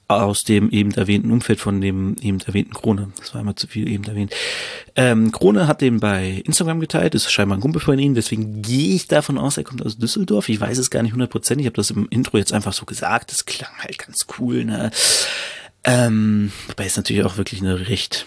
aus 0.07 0.45
dem 0.45 0.71
eben 0.71 0.93
erwähnten 0.93 1.31
Umfeld 1.31 1.61
von 1.61 1.81
dem 1.81 2.17
eben 2.21 2.41
erwähnten 2.41 2.75
Krone. 2.75 3.13
Das 3.19 3.35
war 3.35 3.41
immer 3.41 3.57
zu 3.57 3.67
viel 3.67 3.89
eben 3.89 4.05
erwähnt. 4.05 4.35
Ähm, 4.97 5.33
Krone 5.33 5.67
hat 5.67 5.81
den 5.81 6.01
bei 6.01 6.43
Instagram 6.45 6.81
geteilt, 6.81 7.15
ist 7.15 7.31
scheinbar 7.31 7.59
ein 7.59 7.63
Kumpel 7.63 7.81
von 7.81 7.99
ihm, 7.99 8.15
deswegen 8.15 8.61
gehe 8.63 8.95
ich 8.95 9.09
davon 9.09 9.39
aus, 9.39 9.57
er 9.57 9.65
kommt 9.65 9.85
aus 9.85 9.97
Düsseldorf. 9.97 10.49
Ich 10.49 10.61
weiß 10.61 10.79
es 10.79 10.91
gar 10.91 11.03
nicht 11.03 11.13
hundertprozentig, 11.13 11.65
ich 11.65 11.69
habe 11.69 11.77
das 11.77 11.91
im 11.91 12.07
Intro 12.11 12.37
jetzt 12.37 12.53
einfach 12.53 12.73
so 12.73 12.85
gesagt, 12.85 13.31
das 13.33 13.47
klang 13.47 13.73
halt 13.79 13.99
ganz 13.99 14.27
cool. 14.39 14.65
Ne? 14.65 14.91
Ähm, 15.85 16.53
wobei 16.69 16.87
ist 16.87 16.97
natürlich 16.97 17.25
auch 17.25 17.37
wirklich 17.37 17.61
eine 17.61 17.89
recht 17.89 18.27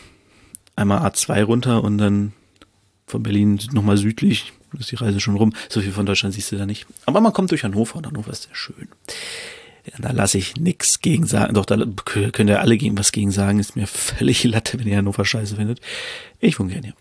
einmal 0.75 0.99
A2 0.99 1.43
runter 1.43 1.83
und 1.83 1.97
dann 1.97 2.33
von 3.05 3.23
Berlin 3.23 3.59
nochmal 3.71 3.97
südlich, 3.97 4.53
ist 4.77 4.91
die 4.91 4.95
Reise 4.95 5.19
schon 5.19 5.35
rum. 5.35 5.53
So 5.69 5.81
viel 5.81 5.91
von 5.91 6.05
Deutschland 6.05 6.35
siehst 6.35 6.51
du 6.51 6.57
da 6.57 6.65
nicht. 6.65 6.85
Aber 7.05 7.21
man 7.21 7.33
kommt 7.33 7.51
durch 7.51 7.63
Hannover 7.63 7.95
und 7.95 8.05
Hannover 8.05 8.31
ist 8.31 8.43
sehr 8.43 8.55
schön. 8.55 8.89
Da 9.99 10.11
lasse 10.11 10.37
ich 10.37 10.55
nix 10.57 10.99
gegen 11.01 11.25
sagen. 11.25 11.53
Doch, 11.53 11.65
da 11.65 11.77
könnt 12.05 12.49
ihr 12.49 12.59
alle 12.59 12.77
gegen 12.77 12.97
was 12.97 13.11
gegen 13.11 13.31
sagen. 13.31 13.59
Ist 13.59 13.75
mir 13.75 13.87
völlig 13.87 14.43
Latte, 14.43 14.79
wenn 14.79 14.87
ihr 14.87 14.97
Hannover 14.97 15.25
scheiße 15.25 15.55
findet. 15.55 15.79
Ich 16.39 16.59
wohne 16.59 16.71
gerne 16.71 16.87
hier. 16.87 16.95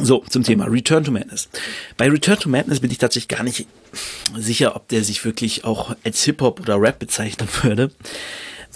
So, 0.00 0.24
zum 0.28 0.42
Thema 0.42 0.64
Return 0.64 1.04
to 1.04 1.12
Madness. 1.12 1.48
Bei 1.96 2.10
Return 2.10 2.38
to 2.38 2.48
Madness 2.48 2.80
bin 2.80 2.90
ich 2.90 2.98
tatsächlich 2.98 3.28
gar 3.28 3.44
nicht 3.44 3.66
sicher, 4.36 4.74
ob 4.74 4.88
der 4.88 5.04
sich 5.04 5.24
wirklich 5.24 5.64
auch 5.64 5.94
als 6.02 6.24
Hip-Hop 6.24 6.60
oder 6.60 6.80
Rap 6.80 6.98
bezeichnen 6.98 7.48
würde. 7.62 7.92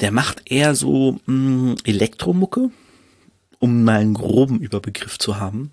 Der 0.00 0.12
macht 0.12 0.43
eher 0.50 0.76
so 0.76 1.19
mh, 1.26 1.73
hm, 1.73 1.76
Elektromucke 1.85 2.71
um 3.59 3.85
mal 3.85 4.00
einen 4.00 4.14
groben 4.14 4.61
Überbegriff 4.61 5.19
zu 5.19 5.38
haben. 5.38 5.71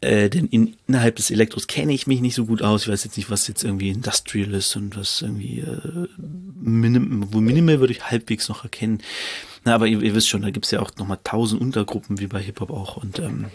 Äh, 0.00 0.28
denn 0.28 0.46
in, 0.46 0.76
innerhalb 0.86 1.16
des 1.16 1.30
Elektros 1.30 1.66
kenne 1.66 1.92
ich 1.92 2.06
mich 2.06 2.20
nicht 2.20 2.34
so 2.34 2.46
gut 2.46 2.62
aus. 2.62 2.82
Ich 2.82 2.88
weiß 2.88 3.04
jetzt 3.04 3.16
nicht, 3.16 3.30
was 3.30 3.48
jetzt 3.48 3.64
irgendwie 3.64 3.88
Industrial 3.88 4.52
ist 4.52 4.76
und 4.76 4.96
was 4.96 5.22
irgendwie 5.22 5.60
äh, 5.60 6.08
Minim, 6.60 7.28
wo 7.32 7.40
Minimal 7.40 7.80
würde 7.80 7.92
ich 7.92 8.10
halbwegs 8.10 8.48
noch 8.48 8.64
erkennen. 8.64 9.02
Na, 9.64 9.74
aber 9.74 9.86
ihr, 9.86 10.02
ihr 10.02 10.14
wisst 10.14 10.28
schon, 10.28 10.42
da 10.42 10.50
gibt's 10.50 10.70
ja 10.70 10.80
auch 10.80 10.90
nochmal 10.98 11.18
tausend 11.24 11.60
Untergruppen, 11.60 12.20
wie 12.20 12.26
bei 12.26 12.40
Hip-Hop 12.40 12.70
auch. 12.70 12.98
Und 12.98 13.18
ähm, 13.18 13.46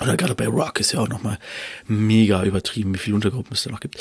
oder 0.00 0.16
gerade 0.16 0.34
bei 0.34 0.48
Rock 0.48 0.80
ist 0.80 0.92
ja 0.92 1.00
auch 1.00 1.08
nochmal 1.08 1.38
mega 1.86 2.42
übertrieben, 2.42 2.92
wie 2.94 2.98
viele 2.98 3.14
Untergruppen 3.14 3.52
es 3.52 3.62
da 3.62 3.70
noch 3.70 3.78
gibt. 3.78 4.00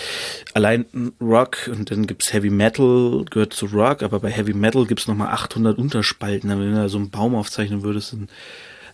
Allein 0.56 0.86
Rock 1.22 1.70
und 1.72 1.92
dann 1.92 2.08
gibt's 2.08 2.34
Heavy 2.34 2.50
Metal, 2.50 3.24
gehört 3.30 3.54
zu 3.54 3.68
Rock, 3.68 4.02
aber 4.02 4.20
bei 4.20 4.32
Heavy 4.32 4.54
Metal 4.54 4.88
gibt's 4.88 5.08
nochmal 5.08 5.28
800 5.28 5.78
Unterspalten. 5.78 6.50
Wenn 6.50 6.72
du 6.72 6.76
da 6.76 6.90
so 6.90 6.98
einen 6.98 7.12
Baum 7.12 7.36
aufzeichnen 7.36 7.84
würdest, 7.84 8.14
dann, 8.14 8.28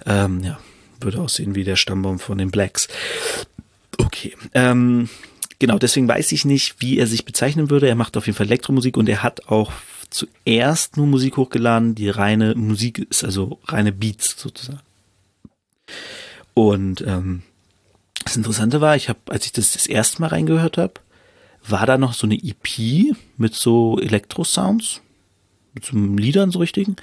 ähm, 0.05 0.43
ja, 0.43 0.60
würde 1.01 1.22
aussehen 1.22 1.56
wie 1.56 1.63
der 1.63 1.75
Stammbaum 1.75 2.20
von 2.20 2.38
den 2.38 2.51
Blacks. 2.51 2.88
Okay, 3.98 4.36
ähm, 4.53 5.10
genau, 5.60 5.77
deswegen 5.77 6.08
weiß 6.08 6.32
ich 6.32 6.46
nicht, 6.46 6.75
wie 6.79 6.98
er 6.98 7.08
sich 7.08 7.25
bezeichnen 7.25 7.70
würde. 7.70 7.88
Er 7.88 7.96
macht 7.96 8.18
auf 8.18 8.25
jeden 8.25 8.38
Fall 8.38 8.48
Elektromusik 8.48 8.98
und 8.98 9.10
er 9.10 9.24
hat 9.24 9.48
auch 9.48 9.72
zuerst 10.10 10.98
nur 10.98 11.08
Musik 11.08 11.38
hochgeladen, 11.38 11.96
die 11.96 12.10
reine 12.10 12.56
Musik 12.56 13.00
ist, 13.10 13.24
also 13.24 13.60
reine 13.65 13.91
Beats 13.91 14.36
sozusagen. 14.38 14.82
Und 16.53 17.01
ähm, 17.01 17.44
das 18.25 18.36
Interessante 18.36 18.82
war, 18.82 18.96
ich 18.96 19.10
habe, 19.10 19.20
als 19.27 19.46
ich 19.46 19.51
das 19.51 19.72
das 19.72 19.88
erste 19.88 20.22
Mal 20.22 20.27
reingehört 20.27 20.77
habe, 20.77 20.94
war 21.68 21.86
da 21.86 21.98
noch 21.98 22.13
so 22.13 22.25
eine 22.25 22.36
EP 22.36 23.15
mit 23.38 23.53
so 23.53 24.00
Elektro-Sounds, 24.00 25.01
mit 25.74 25.86
so 25.86 25.98
Liedern 25.98 26.51
so 26.51 26.60
richtigen. 26.60 26.96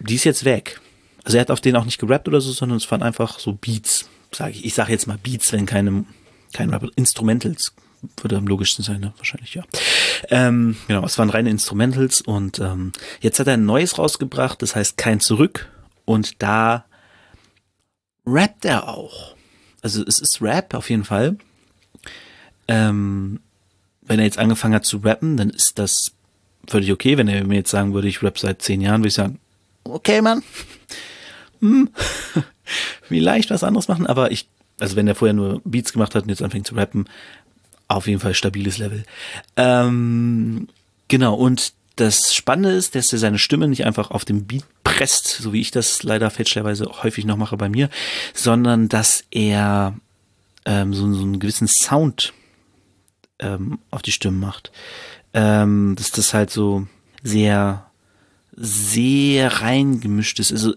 Die 0.00 0.14
ist 0.14 0.24
jetzt 0.24 0.44
weg. 0.44 0.80
Also 1.24 1.36
er 1.36 1.42
hat 1.42 1.50
auf 1.50 1.60
denen 1.60 1.76
auch 1.76 1.84
nicht 1.84 1.98
gerappt 1.98 2.28
oder 2.28 2.40
so, 2.40 2.52
sondern 2.52 2.78
es 2.78 2.90
waren 2.90 3.02
einfach 3.02 3.38
so 3.38 3.52
Beats, 3.52 4.08
sage 4.32 4.52
ich. 4.52 4.64
Ich 4.64 4.74
sage 4.74 4.92
jetzt 4.92 5.06
mal 5.06 5.18
Beats, 5.18 5.52
wenn 5.52 5.66
keine, 5.66 6.04
kein 6.52 6.70
Rap, 6.70 6.88
Instrumentals 6.96 7.74
würde 8.20 8.36
am 8.36 8.46
logischsten 8.46 8.84
sein, 8.84 9.00
ne? 9.00 9.12
wahrscheinlich 9.16 9.54
ja. 9.54 9.62
Ähm, 10.28 10.76
genau, 10.88 11.04
es 11.04 11.18
waren 11.18 11.30
reine 11.30 11.50
Instrumentals 11.50 12.20
und 12.20 12.58
ähm, 12.58 12.92
jetzt 13.20 13.38
hat 13.38 13.46
er 13.46 13.54
ein 13.54 13.64
neues 13.64 13.96
rausgebracht, 13.96 14.60
das 14.60 14.74
heißt 14.74 14.96
kein 14.96 15.20
Zurück 15.20 15.70
und 16.04 16.42
da 16.42 16.84
rappt 18.26 18.64
er 18.64 18.88
auch. 18.88 19.36
Also 19.82 20.04
es 20.04 20.18
ist 20.18 20.40
Rap 20.40 20.74
auf 20.74 20.90
jeden 20.90 21.04
Fall. 21.04 21.36
Ähm, 22.68 23.40
wenn 24.02 24.18
er 24.18 24.24
jetzt 24.24 24.38
angefangen 24.38 24.74
hat 24.74 24.84
zu 24.84 24.98
rappen, 24.98 25.36
dann 25.36 25.50
ist 25.50 25.78
das 25.78 26.12
völlig 26.66 26.92
okay. 26.92 27.18
Wenn 27.18 27.28
er 27.28 27.44
mir 27.44 27.56
jetzt 27.56 27.70
sagen 27.70 27.94
würde, 27.94 28.08
ich 28.08 28.22
rap 28.22 28.38
seit 28.38 28.62
zehn 28.62 28.80
Jahren, 28.80 29.00
würde 29.00 29.08
ich 29.08 29.14
sagen, 29.14 29.38
okay, 29.84 30.20
Mann. 30.20 30.42
Hm. 31.60 31.90
Vielleicht 33.02 33.50
was 33.50 33.64
anderes 33.64 33.88
machen, 33.88 34.06
aber 34.06 34.30
ich, 34.30 34.48
also 34.78 34.96
wenn 34.96 35.08
er 35.08 35.14
vorher 35.14 35.34
nur 35.34 35.60
Beats 35.64 35.92
gemacht 35.92 36.14
hat 36.14 36.24
und 36.24 36.30
jetzt 36.30 36.42
anfängt 36.42 36.66
zu 36.66 36.74
rappen, 36.74 37.06
auf 37.88 38.06
jeden 38.06 38.20
Fall 38.20 38.34
stabiles 38.34 38.78
Level. 38.78 39.04
Ähm, 39.56 40.68
genau, 41.08 41.34
und 41.34 41.74
das 41.96 42.34
Spannende 42.34 42.70
ist, 42.70 42.94
dass 42.94 43.12
er 43.12 43.18
seine 43.18 43.38
Stimme 43.38 43.68
nicht 43.68 43.84
einfach 43.84 44.10
auf 44.10 44.24
dem 44.24 44.46
Beat 44.46 44.64
presst, 44.82 45.26
so 45.28 45.52
wie 45.52 45.60
ich 45.60 45.70
das 45.70 46.02
leider 46.02 46.30
fälschlicherweise 46.30 46.86
häufig 47.02 47.24
noch 47.24 47.36
mache 47.36 47.56
bei 47.56 47.68
mir, 47.68 47.90
sondern 48.34 48.88
dass 48.88 49.24
er 49.30 49.94
ähm, 50.64 50.94
so, 50.94 51.12
so 51.12 51.22
einen 51.22 51.38
gewissen 51.38 51.68
Sound 51.68 52.32
ähm, 53.38 53.78
auf 53.90 54.02
die 54.02 54.12
Stimmen 54.12 54.40
macht. 54.40 54.72
Ähm, 55.34 55.94
dass 55.96 56.10
das 56.10 56.34
halt 56.34 56.50
so 56.50 56.86
sehr, 57.22 57.90
sehr 58.54 59.60
reingemischt 59.60 60.38
ist. 60.40 60.52
Also 60.52 60.74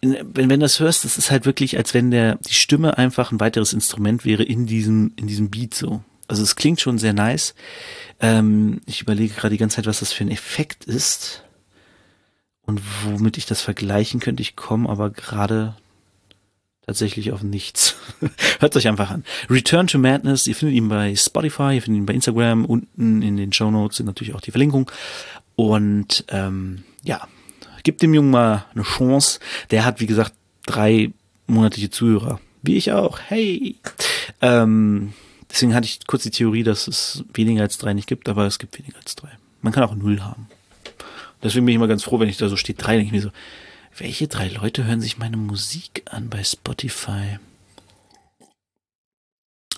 wenn, 0.00 0.50
wenn 0.50 0.60
das 0.60 0.80
hörst, 0.80 1.04
das 1.04 1.18
ist 1.18 1.30
halt 1.30 1.46
wirklich, 1.46 1.76
als 1.76 1.94
wenn 1.94 2.10
der 2.10 2.36
die 2.36 2.54
Stimme 2.54 2.98
einfach 2.98 3.32
ein 3.32 3.40
weiteres 3.40 3.72
Instrument 3.72 4.24
wäre 4.24 4.42
in 4.42 4.66
diesem 4.66 5.12
in 5.16 5.26
diesem 5.26 5.50
Beat 5.50 5.74
so. 5.74 6.02
Also 6.28 6.42
es 6.42 6.56
klingt 6.56 6.80
schon 6.80 6.98
sehr 6.98 7.12
nice. 7.12 7.54
Ähm, 8.20 8.80
ich 8.86 9.02
überlege 9.02 9.34
gerade 9.34 9.54
die 9.54 9.58
ganze 9.58 9.76
Zeit, 9.76 9.86
was 9.86 10.00
das 10.00 10.12
für 10.12 10.24
ein 10.24 10.30
Effekt 10.30 10.84
ist 10.84 11.44
und 12.62 12.80
womit 13.04 13.36
ich 13.36 13.46
das 13.46 13.60
vergleichen 13.60 14.20
könnte. 14.20 14.42
Ich 14.42 14.56
komme 14.56 14.88
aber 14.88 15.10
gerade 15.10 15.76
tatsächlich 16.86 17.32
auf 17.32 17.42
nichts. 17.42 17.96
Hört 18.60 18.76
euch 18.76 18.88
einfach 18.88 19.10
an. 19.10 19.24
Return 19.48 19.86
to 19.86 19.98
Madness, 19.98 20.46
ihr 20.46 20.54
findet 20.54 20.76
ihn 20.76 20.88
bei 20.88 21.14
Spotify, 21.16 21.74
ihr 21.74 21.82
findet 21.82 22.02
ihn 22.02 22.06
bei 22.06 22.14
Instagram, 22.14 22.64
unten 22.64 23.22
in 23.22 23.36
den 23.36 23.52
Show 23.52 23.70
Notes 23.70 23.98
sind 23.98 24.06
natürlich 24.06 24.34
auch 24.34 24.40
die 24.40 24.50
Verlinkung. 24.50 24.90
Und 25.56 26.24
ähm, 26.28 26.84
ja, 27.02 27.26
gebt 27.82 28.02
dem 28.02 28.14
Jungen 28.14 28.30
mal 28.30 28.64
eine 28.74 28.82
Chance. 28.82 29.40
Der 29.70 29.84
hat, 29.84 30.00
wie 30.00 30.06
gesagt, 30.06 30.32
drei 30.66 31.12
monatliche 31.46 31.90
Zuhörer. 31.90 32.40
Wie 32.62 32.76
ich 32.76 32.92
auch. 32.92 33.20
Hey! 33.28 33.76
Ähm, 34.40 35.12
Deswegen 35.54 35.72
hatte 35.72 35.86
ich 35.86 36.04
kurz 36.08 36.24
die 36.24 36.32
Theorie, 36.32 36.64
dass 36.64 36.88
es 36.88 37.22
weniger 37.32 37.62
als 37.62 37.78
drei 37.78 37.94
nicht 37.94 38.08
gibt, 38.08 38.28
aber 38.28 38.44
es 38.44 38.58
gibt 38.58 38.76
weniger 38.76 38.96
als 38.96 39.14
drei. 39.14 39.28
Man 39.62 39.72
kann 39.72 39.84
auch 39.84 39.94
null 39.94 40.20
haben. 40.20 40.48
Deswegen 41.44 41.64
bin 41.64 41.74
ich 41.74 41.76
immer 41.76 41.86
ganz 41.86 42.02
froh, 42.02 42.18
wenn 42.18 42.28
ich 42.28 42.38
da 42.38 42.48
so 42.48 42.56
steht 42.56 42.84
drei, 42.84 42.96
denke 42.96 43.06
ich 43.06 43.12
mir 43.12 43.22
so, 43.22 43.30
welche 43.96 44.26
drei 44.26 44.48
Leute 44.48 44.84
hören 44.84 45.00
sich 45.00 45.16
meine 45.16 45.36
Musik 45.36 46.02
an 46.10 46.28
bei 46.28 46.42
Spotify? 46.42 47.38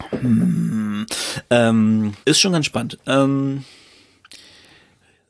Hm, 0.09 1.05
ähm, 1.51 2.15
ist 2.25 2.41
schon 2.41 2.53
ganz 2.53 2.65
spannend. 2.65 2.97
Ähm, 3.07 3.65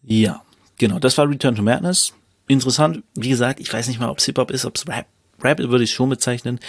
ja, 0.06 0.42
genau, 0.78 0.98
das 0.98 1.18
war 1.18 1.28
Return 1.28 1.56
to 1.56 1.62
Madness. 1.62 2.14
Interessant, 2.48 3.02
wie 3.14 3.28
gesagt, 3.28 3.60
ich 3.60 3.72
weiß 3.72 3.88
nicht 3.88 3.98
mal, 3.98 4.08
ob 4.08 4.20
Hip-Hop 4.20 4.50
ist, 4.50 4.64
ob 4.64 4.76
es 4.76 4.86
Rap. 4.88 5.06
Rap 5.42 5.58
würde 5.58 5.84
ich 5.84 5.92
schon 5.92 6.08
bezeichnen. 6.08 6.60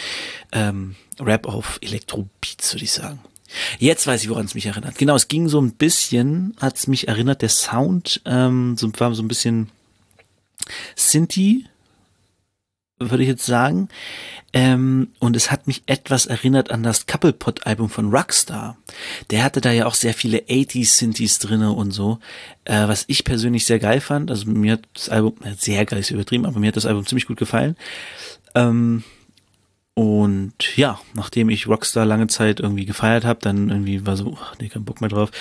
Ähm, 0.51 0.95
Rap 1.19 1.47
auf 1.47 1.77
Elektrobeats, 1.81 2.73
würde 2.73 2.83
ich 2.83 2.91
sagen. 2.91 3.19
Jetzt 3.79 4.07
weiß 4.07 4.23
ich, 4.23 4.29
woran 4.29 4.45
es 4.45 4.55
mich 4.55 4.65
erinnert. 4.65 4.97
Genau, 4.97 5.15
es 5.15 5.27
ging 5.27 5.47
so 5.47 5.61
ein 5.61 5.71
bisschen, 5.71 6.55
hat 6.59 6.75
es 6.75 6.87
mich 6.87 7.07
erinnert, 7.07 7.41
der 7.41 7.49
Sound 7.49 8.21
ähm, 8.25 8.75
so, 8.75 8.91
war 8.97 9.13
so 9.13 9.23
ein 9.23 9.27
bisschen 9.27 9.69
Sinti, 10.95 11.65
würde 12.99 13.23
ich 13.23 13.29
jetzt 13.29 13.45
sagen. 13.45 13.89
Ähm, 14.53 15.09
und 15.19 15.35
es 15.35 15.51
hat 15.51 15.67
mich 15.67 15.83
etwas 15.85 16.25
erinnert 16.25 16.71
an 16.71 16.83
das 16.83 17.05
Couple 17.05 17.33
Pot 17.33 17.67
Album 17.67 17.89
von 17.89 18.09
Rockstar. 18.09 18.77
Der 19.29 19.43
hatte 19.43 19.61
da 19.61 19.71
ja 19.71 19.85
auch 19.85 19.93
sehr 19.93 20.13
viele 20.13 20.39
80s 20.39 20.97
Synthes 20.97 21.39
drinne 21.39 21.71
und 21.71 21.91
so, 21.91 22.19
äh, 22.65 22.87
was 22.87 23.05
ich 23.07 23.23
persönlich 23.23 23.65
sehr 23.65 23.79
geil 23.79 24.01
fand. 24.01 24.31
Also 24.31 24.49
mir 24.49 24.73
hat 24.73 24.87
das 24.93 25.09
Album, 25.09 25.35
sehr 25.57 25.85
geil 25.85 25.99
ist 25.99 26.11
übertrieben, 26.11 26.45
aber 26.45 26.59
mir 26.59 26.67
hat 26.67 26.77
das 26.77 26.85
Album 26.85 27.05
ziemlich 27.05 27.27
gut 27.27 27.37
gefallen. 27.37 27.75
Ähm, 28.55 29.03
und 29.93 30.77
ja, 30.77 30.99
nachdem 31.15 31.49
ich 31.49 31.67
Rockstar 31.67 32.05
lange 32.05 32.27
Zeit 32.27 32.59
irgendwie 32.59 32.85
gefeiert 32.85 33.25
habe, 33.25 33.39
dann 33.41 33.69
irgendwie 33.69 34.05
war 34.05 34.15
so, 34.15 34.37
ach, 34.39 34.53
nee, 34.59 34.69
kein 34.69 34.85
Bock 34.85 35.01
mehr 35.01 35.09
drauf. 35.09 35.31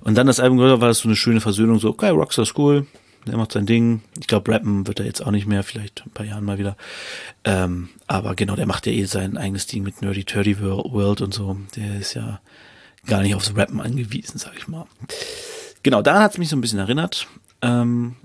Und 0.00 0.16
dann 0.18 0.26
das 0.26 0.40
Album 0.40 0.58
gehört, 0.58 0.80
war 0.80 0.88
das 0.88 0.98
so 0.98 1.08
eine 1.08 1.14
schöne 1.14 1.40
Versöhnung, 1.40 1.78
so, 1.78 1.90
okay, 1.90 2.10
Rockstar 2.10 2.42
ist 2.42 2.58
cool, 2.58 2.86
der 3.26 3.36
macht 3.36 3.52
sein 3.52 3.66
Ding. 3.66 4.02
Ich 4.18 4.26
glaube, 4.26 4.50
rappen 4.52 4.86
wird 4.86 5.00
er 5.00 5.06
jetzt 5.06 5.24
auch 5.24 5.30
nicht 5.30 5.46
mehr, 5.46 5.62
vielleicht 5.62 6.04
ein 6.06 6.10
paar 6.10 6.26
Jahren 6.26 6.44
mal 6.44 6.58
wieder. 6.58 6.76
Ähm, 7.44 7.90
aber 8.06 8.34
genau, 8.34 8.56
der 8.56 8.66
macht 8.66 8.86
ja 8.86 8.92
eh 8.92 9.04
sein 9.04 9.36
eigenes 9.36 9.66
Ding 9.66 9.82
mit 9.82 10.02
Nerdy 10.02 10.24
Turdy 10.24 10.60
World 10.60 11.20
und 11.20 11.34
so. 11.34 11.56
Der 11.76 11.98
ist 11.98 12.14
ja 12.14 12.40
gar 13.06 13.22
nicht 13.22 13.34
aufs 13.34 13.56
Rappen 13.56 13.80
angewiesen, 13.80 14.38
sag 14.38 14.56
ich 14.56 14.68
mal. 14.68 14.86
Genau, 15.82 16.02
daran 16.02 16.22
hat 16.22 16.32
es 16.32 16.38
mich 16.38 16.48
so 16.48 16.56
ein 16.56 16.60
bisschen 16.60 16.78
erinnert. 16.78 17.26
Ähm, 17.62 18.16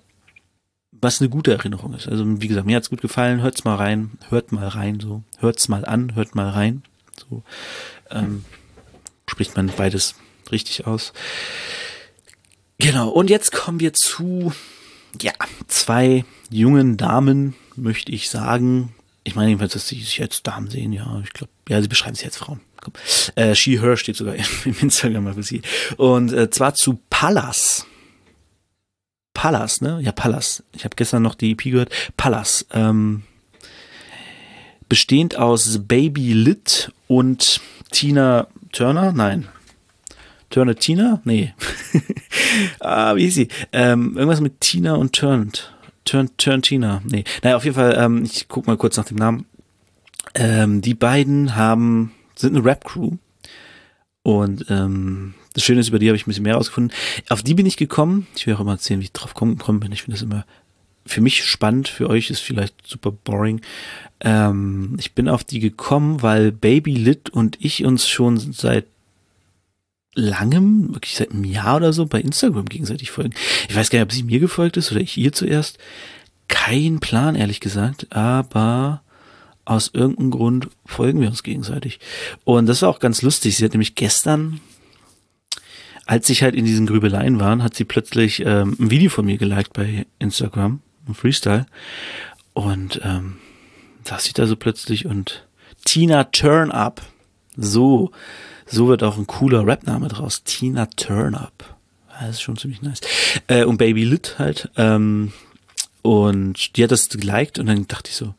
was 0.91 1.21
eine 1.21 1.29
gute 1.29 1.51
Erinnerung 1.51 1.93
ist. 1.93 2.07
Also 2.07 2.23
wie 2.41 2.47
gesagt, 2.47 2.65
mir 2.65 2.77
hat's 2.77 2.89
gut 2.89 3.01
gefallen. 3.01 3.41
Hört's 3.41 3.63
mal 3.63 3.75
rein, 3.75 4.11
hört 4.29 4.51
mal 4.51 4.67
rein, 4.67 4.99
so 4.99 5.23
hört's 5.39 5.67
mal 5.67 5.85
an, 5.85 6.15
hört 6.15 6.35
mal 6.35 6.49
rein. 6.49 6.83
So 7.17 7.43
ähm, 8.09 8.45
spricht 9.27 9.55
man 9.55 9.67
beides 9.75 10.15
richtig 10.51 10.87
aus. 10.87 11.13
Genau. 12.79 13.09
Und 13.09 13.29
jetzt 13.29 13.51
kommen 13.51 13.79
wir 13.79 13.93
zu 13.93 14.53
ja 15.21 15.33
zwei 15.67 16.25
jungen 16.49 16.97
Damen, 16.97 17.55
möchte 17.75 18.11
ich 18.11 18.29
sagen. 18.29 18.93
Ich 19.23 19.35
meine 19.35 19.49
jedenfalls, 19.49 19.73
dass 19.73 19.87
sie 19.87 19.99
sich 19.99 20.17
jetzt 20.17 20.45
Damen 20.47 20.69
sehen. 20.69 20.93
Ja, 20.93 21.21
ich 21.23 21.33
glaube, 21.33 21.51
ja, 21.67 21.81
sie 21.81 21.87
beschreiben 21.87 22.15
sich 22.15 22.25
jetzt 22.25 22.37
Frauen. 22.37 22.61
Komm. 22.81 22.93
Äh, 23.35 23.55
She 23.55 23.79
Her 23.79 23.97
steht 23.97 24.15
sogar 24.15 24.35
im 24.65 24.75
Instagram 24.79 25.33
für 25.33 25.43
sie. 25.43 25.61
Und 25.97 26.31
äh, 26.31 26.49
zwar 26.49 26.75
zu 26.75 26.99
Pallas. 27.09 27.85
Pallas, 29.33 29.81
ne? 29.81 29.99
Ja, 30.01 30.11
Pallas. 30.11 30.63
Ich 30.73 30.85
habe 30.85 30.95
gestern 30.95 31.23
noch 31.23 31.35
die 31.35 31.51
EP 31.51 31.63
gehört. 31.63 31.91
Pallas. 32.17 32.65
Ähm, 32.71 33.23
bestehend 34.87 35.35
aus 35.35 35.79
Baby 35.87 36.33
Lit 36.33 36.91
und 37.07 37.59
Tina 37.91 38.47
Turner. 38.71 39.11
Nein. 39.11 39.47
Turner 40.49 40.75
Tina? 40.75 41.21
Nee. 41.23 41.53
ah, 42.79 43.15
wie 43.15 43.23
hieß 43.23 43.35
sie? 43.35 43.47
Ähm, 43.71 44.15
irgendwas 44.17 44.41
mit 44.41 44.61
Tina 44.61 44.95
und 44.95 45.13
Turned. 45.13 45.73
Turn, 46.05 46.29
Turn 46.37 46.61
Tina. 46.61 47.01
Nee. 47.05 47.23
Naja, 47.43 47.57
auf 47.57 47.63
jeden 47.63 47.75
Fall, 47.75 47.95
ähm, 47.97 48.23
ich 48.23 48.47
guck 48.47 48.67
mal 48.67 48.77
kurz 48.77 48.97
nach 48.97 49.05
dem 49.05 49.17
Namen. 49.17 49.45
Ähm, 50.35 50.81
die 50.81 50.93
beiden 50.93 51.55
haben, 51.55 52.11
sind 52.35 52.55
eine 52.55 52.63
Rap-Crew. 52.63 53.11
Und 54.21 54.65
ähm, 54.69 55.33
das 55.53 55.63
Schöne 55.63 55.79
ist, 55.79 55.89
über 55.89 55.99
die 55.99 56.07
habe 56.07 56.15
ich 56.15 56.25
ein 56.25 56.29
bisschen 56.29 56.43
mehr 56.43 56.55
rausgefunden. 56.55 56.95
Auf 57.29 57.43
die 57.43 57.53
bin 57.53 57.65
ich 57.65 57.77
gekommen. 57.77 58.27
Ich 58.35 58.45
will 58.45 58.55
auch 58.55 58.59
immer 58.59 58.73
erzählen, 58.73 58.99
wie 58.99 59.05
ich 59.05 59.13
drauf 59.13 59.33
gekommen 59.33 59.79
bin. 59.79 59.91
Ich 59.91 60.03
finde 60.03 60.17
das 60.17 60.23
immer 60.23 60.45
für 61.05 61.21
mich 61.21 61.43
spannend, 61.45 61.87
für 61.87 62.09
euch 62.09 62.29
ist 62.29 62.39
vielleicht 62.39 62.87
super 62.87 63.11
boring. 63.11 63.61
Ähm, 64.21 64.95
ich 64.99 65.13
bin 65.13 65.29
auf 65.29 65.43
die 65.43 65.59
gekommen, 65.59 66.21
weil 66.21 66.51
Baby 66.51 66.95
Lit 66.95 67.29
und 67.29 67.57
ich 67.63 67.85
uns 67.85 68.07
schon 68.07 68.37
seit 68.37 68.85
langem, 70.15 70.93
wirklich 70.93 71.15
seit 71.15 71.31
einem 71.31 71.43
Jahr 71.43 71.75
oder 71.77 71.93
so, 71.93 72.05
bei 72.05 72.21
Instagram 72.21 72.65
gegenseitig 72.65 73.11
folgen. 73.11 73.33
Ich 73.69 73.75
weiß 73.75 73.89
gar 73.89 73.99
nicht, 73.99 74.05
ob 74.05 74.11
sie 74.11 74.23
mir 74.23 74.39
gefolgt 74.39 74.77
ist 74.77 74.91
oder 74.91 75.01
ich 75.01 75.17
ihr 75.17 75.33
zuerst. 75.33 75.77
Kein 76.47 76.99
Plan, 76.99 77.35
ehrlich 77.35 77.59
gesagt, 77.59 78.07
aber 78.15 79.01
aus 79.65 79.91
irgendeinem 79.93 80.31
Grund 80.31 80.69
folgen 80.85 81.19
wir 81.19 81.27
uns 81.27 81.43
gegenseitig. 81.43 81.99
Und 82.43 82.67
das 82.67 82.81
war 82.81 82.89
auch 82.89 82.99
ganz 82.99 83.21
lustig. 83.21 83.57
Sie 83.57 83.65
hat 83.65 83.73
nämlich 83.73 83.95
gestern, 83.95 84.61
als 86.05 86.29
ich 86.29 86.43
halt 86.43 86.55
in 86.55 86.65
diesen 86.65 86.85
Grübeleien 86.85 87.39
war, 87.39 87.61
hat 87.63 87.75
sie 87.75 87.83
plötzlich 87.83 88.41
ähm, 88.45 88.75
ein 88.79 88.91
Video 88.91 89.09
von 89.09 89.25
mir 89.25 89.37
geliked 89.37 89.73
bei 89.73 90.05
Instagram, 90.19 90.81
ein 91.07 91.15
Freestyle. 91.15 91.65
Und 92.53 93.01
ähm, 93.03 93.37
saß 94.05 94.27
ich 94.27 94.33
da 94.33 94.45
so 94.45 94.55
plötzlich 94.55 95.07
und 95.07 95.47
Tina 95.83 96.25
Turn 96.25 96.71
Up. 96.71 97.01
So, 97.57 98.11
so 98.65 98.87
wird 98.87 99.03
auch 99.03 99.17
ein 99.17 99.27
cooler 99.27 99.65
Rap-Name 99.65 100.07
draus. 100.07 100.43
Tina 100.43 100.87
Turn 100.95 101.35
Up. 101.35 101.75
Das 102.19 102.31
ist 102.31 102.41
schon 102.41 102.57
ziemlich 102.57 102.81
nice. 102.81 103.01
Äh, 103.47 103.65
und 103.65 103.77
Baby 103.77 104.05
Lit 104.05 104.35
halt. 104.39 104.69
Ähm, 104.77 105.33
und 106.01 106.77
die 106.77 106.83
hat 106.83 106.91
das 106.91 107.09
geliked 107.09 107.59
und 107.59 107.65
dann 107.65 107.87
dachte 107.87 108.09
ich 108.09 108.15
so, 108.15 108.33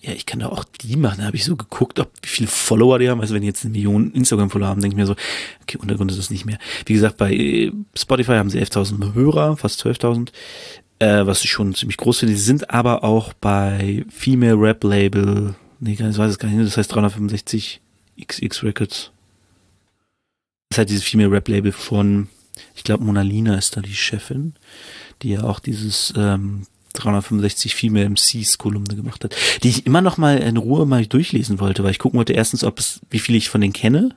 ja, 0.00 0.12
ich 0.12 0.26
kann 0.26 0.40
da 0.40 0.48
auch 0.48 0.64
die 0.64 0.96
machen. 0.96 1.18
Da 1.18 1.26
habe 1.26 1.36
ich 1.36 1.44
so 1.44 1.54
geguckt, 1.54 2.00
ob 2.00 2.10
wie 2.22 2.28
viele 2.28 2.48
Follower 2.48 2.98
die 2.98 3.08
haben. 3.08 3.20
Also 3.20 3.34
wenn 3.34 3.42
die 3.42 3.46
jetzt 3.46 3.64
eine 3.64 3.72
Million 3.72 4.10
Instagram-Follower 4.10 4.68
haben, 4.68 4.80
denke 4.80 4.94
ich 4.94 4.98
mir 4.98 5.06
so, 5.06 5.14
okay, 5.62 5.78
Untergrund 5.78 6.10
ist 6.10 6.18
es 6.18 6.30
nicht 6.30 6.44
mehr. 6.44 6.58
Wie 6.86 6.94
gesagt, 6.94 7.16
bei 7.16 7.32
äh, 7.32 7.72
Spotify 7.96 8.32
haben 8.32 8.50
sie 8.50 8.60
11.000 8.60 9.14
Hörer, 9.14 9.56
fast 9.56 9.84
12.000, 9.86 10.30
äh, 10.98 11.24
was 11.24 11.44
ich 11.44 11.50
schon 11.50 11.74
ziemlich 11.74 11.96
groß 11.96 12.18
finde. 12.18 12.34
Sie 12.34 12.42
sind 12.42 12.70
aber 12.70 13.04
auch 13.04 13.32
bei 13.34 14.04
Female 14.10 14.60
Rap 14.60 14.82
Label, 14.82 15.54
nee, 15.78 15.92
ich 15.92 16.00
weiß 16.00 16.30
es 16.30 16.38
gar 16.38 16.48
nicht, 16.48 16.66
das 16.66 16.76
heißt 16.76 16.92
365 16.92 17.80
XX 18.20 18.64
Records. 18.64 19.12
Das 20.72 20.76
ist 20.76 20.78
halt 20.78 20.88
dieses 20.88 21.04
Female 21.04 21.30
Rap 21.30 21.48
Label 21.48 21.70
von, 21.70 22.28
ich 22.74 22.82
glaube, 22.82 23.04
Mona 23.04 23.20
Lina 23.20 23.58
ist 23.58 23.76
da 23.76 23.82
die 23.82 23.94
Chefin, 23.94 24.54
die 25.20 25.32
ja 25.32 25.42
auch 25.42 25.58
dieses 25.58 26.14
ähm, 26.16 26.62
365 26.94 27.74
Female 27.74 28.08
MCs 28.08 28.56
Kolumne 28.56 28.96
gemacht 28.96 29.22
hat, 29.22 29.36
die 29.62 29.68
ich 29.68 29.84
immer 29.84 30.00
noch 30.00 30.16
mal 30.16 30.38
in 30.38 30.56
Ruhe 30.56 30.86
mal 30.86 31.04
durchlesen 31.04 31.60
wollte, 31.60 31.84
weil 31.84 31.90
ich 31.90 31.98
gucken 31.98 32.16
wollte 32.16 32.32
erstens, 32.32 32.64
ob 32.64 32.78
es, 32.78 33.00
wie 33.10 33.18
viel 33.18 33.34
ich 33.34 33.50
von 33.50 33.60
denen 33.60 33.74
kenne, 33.74 34.16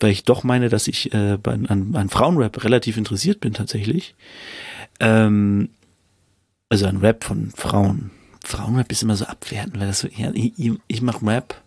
weil 0.00 0.10
ich 0.10 0.24
doch 0.24 0.44
meine, 0.44 0.68
dass 0.68 0.86
ich 0.86 1.14
äh, 1.14 1.38
an, 1.42 1.94
an, 1.94 2.08
Frauenrap 2.10 2.62
relativ 2.62 2.98
interessiert 2.98 3.40
bin 3.40 3.54
tatsächlich. 3.54 4.14
Ähm, 5.00 5.70
also 6.68 6.88
an 6.88 6.98
Rap 6.98 7.24
von 7.24 7.52
Frauen. 7.56 8.10
Frauenrap 8.44 8.92
ist 8.92 9.02
immer 9.02 9.16
so 9.16 9.24
abwertend, 9.24 9.80
weil 9.80 9.86
das 9.86 10.00
so, 10.00 10.08
ja, 10.14 10.30
ich, 10.34 10.52
ich 10.88 11.00
mach 11.00 11.22
Rap, 11.22 11.58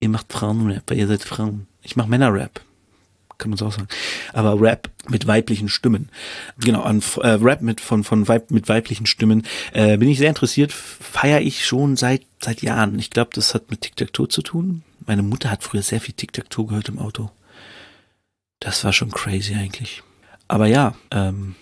ihr 0.00 0.08
macht 0.08 0.32
Frauenrap, 0.32 0.84
weil 0.86 0.96
ihr 0.96 1.08
seid 1.08 1.22
Frauen. 1.22 1.67
Ich 1.82 1.96
mach 1.96 2.06
Männerrap 2.06 2.60
kann 3.38 3.50
man 3.50 3.56
so 3.56 3.66
auch 3.66 3.72
sagen. 3.72 3.88
Aber 4.32 4.60
Rap 4.60 4.90
mit 5.08 5.26
weiblichen 5.26 5.68
Stimmen. 5.68 6.10
Genau, 6.58 6.82
an 6.82 7.02
äh, 7.22 7.28
Rap 7.28 7.62
mit 7.62 7.80
von 7.80 8.04
von 8.04 8.28
Weib, 8.28 8.50
mit 8.50 8.68
weiblichen 8.68 9.06
Stimmen 9.06 9.46
äh, 9.72 9.96
bin 9.96 10.08
ich 10.08 10.18
sehr 10.18 10.28
interessiert. 10.28 10.72
Feiere 10.72 11.40
ich 11.40 11.64
schon 11.64 11.96
seit 11.96 12.22
seit 12.40 12.62
Jahren. 12.62 12.98
Ich 12.98 13.10
glaube, 13.10 13.30
das 13.32 13.54
hat 13.54 13.70
mit 13.70 13.80
Tic-Tac-Toe 13.80 14.28
zu 14.28 14.42
tun. 14.42 14.82
Meine 15.06 15.22
Mutter 15.22 15.50
hat 15.50 15.62
früher 15.62 15.82
sehr 15.82 16.00
viel 16.00 16.14
Tic-Tac-Toe 16.14 16.66
gehört 16.66 16.88
im 16.88 16.98
Auto. 16.98 17.30
Das 18.60 18.84
war 18.84 18.92
schon 18.92 19.10
crazy 19.10 19.54
eigentlich. 19.54 20.02
Aber 20.48 20.66
ja, 20.66 20.94
ähm, 21.10 21.54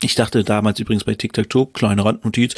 ich 0.00 0.14
dachte 0.14 0.44
damals 0.44 0.78
übrigens 0.78 1.04
bei 1.04 1.14
Tic-Tac-Toe, 1.14 1.68
kleine 1.72 2.04
Randnotiz, 2.04 2.54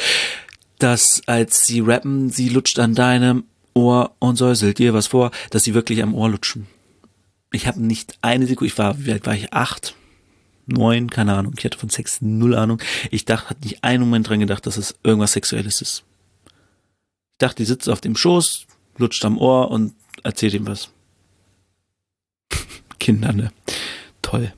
dass 0.79 1.23
als 1.27 1.67
sie 1.67 1.81
rappen, 1.81 2.29
sie 2.29 2.51
lutscht 2.51 2.79
an 2.79 2.95
deinem 2.95 3.45
Ohr 3.77 4.17
und 4.19 4.37
säuselt 4.37 4.79
dir 4.79 4.95
was 4.95 5.07
vor, 5.07 5.31
dass 5.51 5.63
sie 5.63 5.75
wirklich 5.75 6.03
am 6.03 6.15
Ohr 6.15 6.29
lutschen 6.29 6.67
ich 7.57 7.67
habe 7.67 7.81
nicht 7.81 8.19
eine 8.23 8.47
Sekunde, 8.47 8.73
ich 8.73 8.79
war, 8.79 9.05
wie 9.05 9.13
alt 9.13 9.27
war 9.27 9.35
ich? 9.35 9.53
Acht, 9.53 9.95
neun, 10.67 11.11
keine 11.11 11.35
Ahnung. 11.35 11.55
Ich 11.59 11.65
hatte 11.65 11.79
von 11.79 11.91
Sex 11.91 12.21
null 12.21 12.55
Ahnung. 12.55 12.81
Ich 13.11 13.25
dachte, 13.25 13.51
hatte 13.51 13.63
nicht 13.63 13.83
einen 13.83 14.05
Moment 14.05 14.29
dran 14.29 14.41
gedacht, 14.41 14.67
dass 14.67 14.77
es 14.77 14.95
irgendwas 15.03 15.33
Sexuelles 15.33 15.81
ist. 15.81 16.05
Ich 17.33 17.39
dachte, 17.39 17.57
die 17.57 17.65
sitzt 17.65 17.89
auf 17.89 18.01
dem 18.01 18.17
Schoß, 18.17 18.67
lutscht 18.99 19.25
am 19.25 19.39
Ohr 19.39 19.71
und 19.71 19.95
erzählt 20.23 20.55
ihm 20.55 20.67
was. 20.67 20.91
Kinder, 22.99 23.33
ne? 23.33 23.53
Toll. 24.23 24.53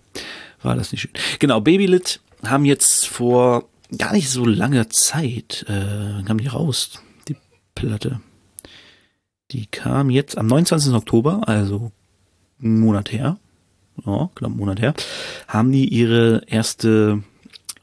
War 0.62 0.74
das 0.74 0.92
nicht 0.92 1.02
schön. 1.02 1.12
Genau, 1.38 1.60
Babylit 1.60 2.20
haben 2.44 2.64
jetzt 2.64 3.06
vor 3.06 3.68
gar 3.96 4.12
nicht 4.12 4.28
so 4.28 4.44
langer 4.44 4.90
Zeit, 4.90 5.64
äh, 5.68 6.22
kam 6.24 6.38
die 6.38 6.46
raus, 6.46 7.00
die 7.26 7.36
Platte. 7.74 8.20
Die 9.50 9.66
kam 9.66 10.10
jetzt 10.10 10.36
am 10.36 10.46
29. 10.46 10.92
Oktober, 10.92 11.42
also 11.46 11.90
einen 12.62 12.80
Monat 12.80 13.12
her, 13.12 13.38
ja, 14.04 14.30
knapp 14.34 14.50
einen 14.50 14.58
Monat 14.58 14.80
her, 14.80 14.94
haben 15.46 15.72
die 15.72 15.88
ihre 15.88 16.42
erste 16.46 17.22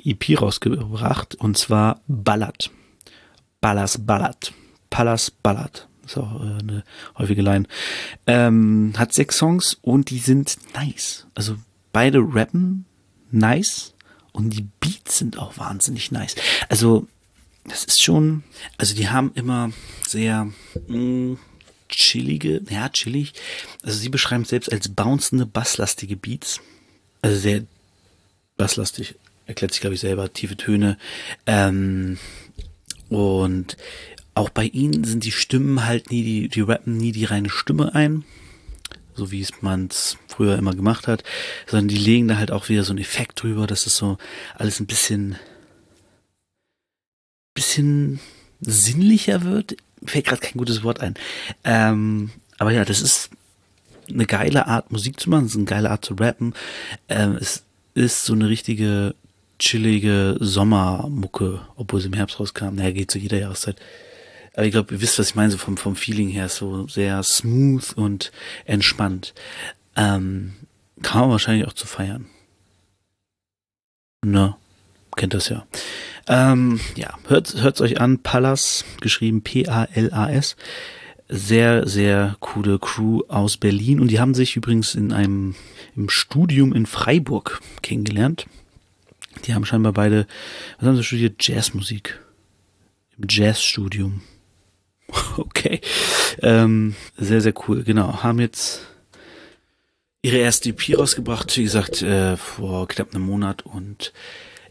EP 0.03 0.39
rausgebracht 0.39 1.35
und 1.35 1.57
zwar 1.57 2.01
Ballad. 2.07 2.69
Ballas 3.61 4.05
Ballad. 4.05 4.53
Pallas 4.91 5.31
Ballad. 5.31 5.87
ist 6.05 6.17
auch 6.17 6.39
äh, 6.39 6.59
eine 6.59 6.83
häufige 7.17 7.41
Line. 7.41 7.65
Ähm, 8.27 8.93
hat 8.95 9.13
sechs 9.13 9.37
Songs 9.37 9.77
und 9.81 10.11
die 10.11 10.19
sind 10.19 10.57
nice. 10.75 11.25
Also 11.33 11.55
beide 11.91 12.19
rappen 12.19 12.85
nice 13.31 13.95
und 14.31 14.51
die 14.51 14.67
Beats 14.79 15.17
sind 15.17 15.39
auch 15.39 15.57
wahnsinnig 15.57 16.11
nice. 16.11 16.35
Also 16.69 17.07
das 17.67 17.85
ist 17.85 18.03
schon, 18.03 18.43
also 18.77 18.95
die 18.95 19.09
haben 19.09 19.31
immer 19.33 19.71
sehr 20.05 20.47
mh, 20.87 20.97
mm, 20.97 21.39
chillige, 21.89 22.61
ja, 22.69 22.89
chillig. 22.89 23.33
Also 23.83 23.97
sie 23.97 24.09
beschreiben 24.09 24.43
es 24.43 24.49
selbst 24.49 24.71
als 24.71 24.89
bouncende, 24.89 25.45
basslastige 25.45 26.15
Beats. 26.15 26.61
Also 27.21 27.37
sehr 27.37 27.63
basslastig, 28.57 29.15
erklärt 29.45 29.73
sich, 29.73 29.81
glaube 29.81 29.95
ich, 29.95 30.01
selber, 30.01 30.31
tiefe 30.31 30.57
Töne. 30.57 30.97
Ähm, 31.45 32.17
und 33.09 33.77
auch 34.33 34.49
bei 34.49 34.65
ihnen 34.65 35.03
sind 35.03 35.23
die 35.23 35.31
Stimmen 35.31 35.85
halt 35.85 36.11
nie, 36.11 36.23
die, 36.23 36.49
die 36.49 36.61
rappen 36.61 36.97
nie 36.97 37.11
die 37.11 37.25
reine 37.25 37.49
Stimme 37.49 37.95
ein, 37.95 38.25
so 39.13 39.31
wie 39.31 39.41
es 39.41 39.61
man 39.61 39.87
es 39.87 40.17
früher 40.27 40.57
immer 40.57 40.75
gemacht 40.75 41.07
hat, 41.07 41.23
sondern 41.67 41.87
die 41.87 41.97
legen 41.97 42.27
da 42.27 42.37
halt 42.37 42.51
auch 42.51 42.67
wieder 42.67 42.83
so 42.83 42.91
einen 42.91 42.99
Effekt 42.99 43.41
drüber, 43.41 43.65
dass 43.65 43.85
es 43.85 43.95
so 43.95 44.17
alles 44.55 44.79
ein 44.79 44.87
bisschen, 44.87 45.37
bisschen 47.53 48.19
sinnlicher 48.59 49.43
wird 49.43 49.77
fällt 50.07 50.25
gerade 50.25 50.41
kein 50.41 50.57
gutes 50.57 50.83
Wort 50.83 51.01
ein. 51.01 51.15
Ähm, 51.63 52.31
aber 52.57 52.71
ja, 52.71 52.85
das 52.85 53.01
ist 53.01 53.29
eine 54.09 54.25
geile 54.25 54.67
Art, 54.67 54.91
Musik 54.91 55.19
zu 55.19 55.29
machen, 55.29 55.45
es 55.45 55.51
ist 55.51 55.57
eine 55.57 55.65
geile 55.65 55.89
Art 55.89 56.05
zu 56.05 56.13
rappen. 56.15 56.53
Ähm, 57.09 57.37
es 57.39 57.63
ist 57.93 58.25
so 58.25 58.33
eine 58.33 58.49
richtige 58.49 59.15
chillige 59.57 60.37
Sommermucke, 60.39 61.61
obwohl 61.75 62.01
sie 62.01 62.07
im 62.07 62.13
Herbst 62.13 62.39
rauskam. 62.39 62.75
Naja, 62.75 62.91
geht 62.91 63.11
zu 63.11 63.17
jeder 63.17 63.39
Jahreszeit. 63.39 63.77
Aber 64.53 64.65
ich 64.65 64.71
glaube, 64.71 64.93
ihr 64.93 65.01
wisst, 65.01 65.19
was 65.19 65.29
ich 65.29 65.35
meine, 65.35 65.51
so 65.51 65.57
vom, 65.57 65.77
vom 65.77 65.95
Feeling 65.95 66.29
her, 66.29 66.49
so 66.49 66.87
sehr 66.87 67.23
smooth 67.23 67.93
und 67.93 68.31
entspannt. 68.65 69.33
Ähm, 69.95 70.53
kann 71.01 71.21
man 71.21 71.31
wahrscheinlich 71.31 71.67
auch 71.67 71.73
zu 71.73 71.87
feiern. 71.87 72.25
Ne? 74.23 74.55
Kennt 75.15 75.33
das 75.33 75.49
ja. 75.49 75.65
Ähm, 76.27 76.79
ja, 76.95 77.17
hört 77.27 77.61
hört's 77.61 77.81
euch 77.81 77.99
an. 78.01 78.19
Pallas, 78.19 78.85
geschrieben 79.01 79.41
P-A-L-A-S. 79.41 80.55
Sehr, 81.27 81.87
sehr 81.87 82.35
coole 82.39 82.79
Crew 82.79 83.21
aus 83.27 83.57
Berlin. 83.57 83.99
Und 83.99 84.09
die 84.09 84.19
haben 84.19 84.33
sich 84.33 84.55
übrigens 84.55 84.95
in 84.95 85.11
einem 85.11 85.55
im 85.95 86.09
Studium 86.09 86.73
in 86.73 86.85
Freiburg 86.85 87.61
kennengelernt. 87.81 88.47
Die 89.45 89.53
haben 89.53 89.65
scheinbar 89.65 89.93
beide, 89.93 90.27
was 90.77 90.87
haben 90.87 90.95
sie 90.95 91.03
studiert? 91.03 91.47
Jazzmusik. 91.47 92.19
Im 93.17 93.25
Jazzstudium. 93.29 94.21
Okay. 95.37 95.81
Ähm, 96.41 96.95
sehr, 97.15 97.39
sehr 97.39 97.53
cool. 97.67 97.83
Genau. 97.83 98.23
Haben 98.23 98.39
jetzt 98.39 98.81
ihre 100.21 100.37
erste 100.37 100.69
EP 100.69 100.97
rausgebracht, 100.97 101.55
wie 101.57 101.63
gesagt, 101.63 102.01
äh, 102.01 102.35
vor 102.35 102.87
knapp 102.87 103.13
einem 103.13 103.25
Monat 103.25 103.61
und 103.61 104.11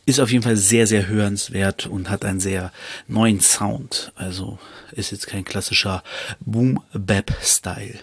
ist 0.06 0.20
auf 0.20 0.30
jeden 0.30 0.44
Fall 0.44 0.56
sehr, 0.56 0.86
sehr 0.86 1.06
hörenswert 1.08 1.86
und 1.86 2.10
hat 2.10 2.24
einen 2.24 2.40
sehr 2.40 2.72
neuen 3.08 3.40
Sound. 3.40 4.12
Also 4.14 4.58
ist 4.92 5.12
jetzt 5.12 5.26
kein 5.26 5.44
klassischer 5.44 6.02
Boom-Bap-Style. 6.40 7.98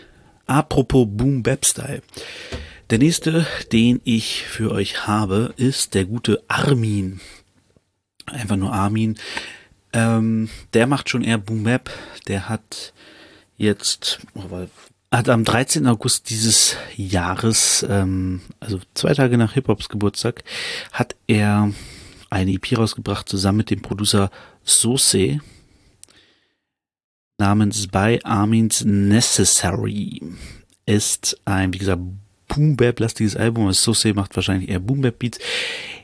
Apropos 0.48 1.08
Boom-Bap-Style. 1.10 2.02
Der 2.90 2.98
nächste, 2.98 3.46
den 3.72 4.02
ich 4.04 4.44
für 4.44 4.72
euch 4.72 5.08
habe, 5.08 5.54
ist 5.56 5.94
der 5.94 6.06
gute 6.06 6.44
Armin. 6.48 7.22
Einfach 8.26 8.58
nur 8.58 8.74
Armin. 8.74 9.18
Ähm, 9.94 10.50
der 10.74 10.88
macht 10.88 11.10
schon 11.10 11.24
eher 11.24 11.38
Boom-Bap. 11.38 11.90
Der 12.28 12.50
hat 12.50 12.94
jetzt, 13.58 14.20
oh, 14.34 14.68
hat 15.12 15.28
am 15.28 15.44
13. 15.44 15.88
August 15.88 16.30
dieses 16.30 16.78
Jahres, 16.96 17.86
ähm, 17.90 18.42
also 18.62 18.80
zwei 18.94 19.14
Tage 19.14 19.38
nach 19.38 19.54
Hip-Hops 19.54 19.90
Geburtstag, 19.90 20.44
hat 20.94 21.16
er 21.28 21.72
eine 22.30 22.54
EP 22.54 22.78
rausgebracht, 22.78 23.28
zusammen 23.28 23.60
mit 23.60 23.70
dem 23.70 23.82
Producer 23.82 24.32
Sose 24.64 25.40
namens 27.38 27.88
By 27.88 28.22
Armin's 28.24 28.86
Necessary. 28.86 30.22
Ist 30.86 31.40
ein, 31.44 31.74
wie 31.74 31.80
gesagt, 31.80 32.02
Boom-Bap-lastiges 32.48 33.36
Album. 33.36 33.72
Sose 33.74 34.14
macht 34.14 34.36
wahrscheinlich 34.36 34.70
eher 34.70 34.80
Boom-Bap-Beats, 34.80 35.40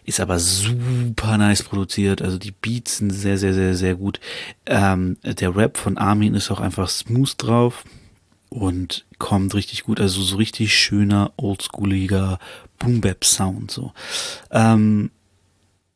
ist 0.04 0.20
aber 0.20 0.38
super 0.40 1.38
nice 1.38 1.64
produziert. 1.64 2.22
Also 2.22 2.38
die 2.38 2.52
Beats 2.52 2.98
sind 2.98 3.12
sehr, 3.12 3.38
sehr, 3.38 3.54
sehr, 3.54 3.76
sehr 3.76 3.96
gut. 3.96 4.20
Ähm, 4.66 5.18
der 5.24 5.56
Rap 5.56 5.78
von 5.78 5.98
Armin 5.98 6.36
ist 6.36 6.52
auch 6.52 6.60
einfach 6.60 6.90
smooth 6.90 7.34
drauf 7.38 7.86
und 8.50 9.06
kommt 9.18 9.54
richtig 9.56 9.84
gut. 9.84 10.00
Also 10.00 10.22
so 10.22 10.38
richtig 10.38 10.74
schöner, 10.74 11.32
oldschooliger 11.38 12.40
Boom-Bap-Sound. 12.80 13.72
So. 13.72 13.94
Ähm, 14.52 15.12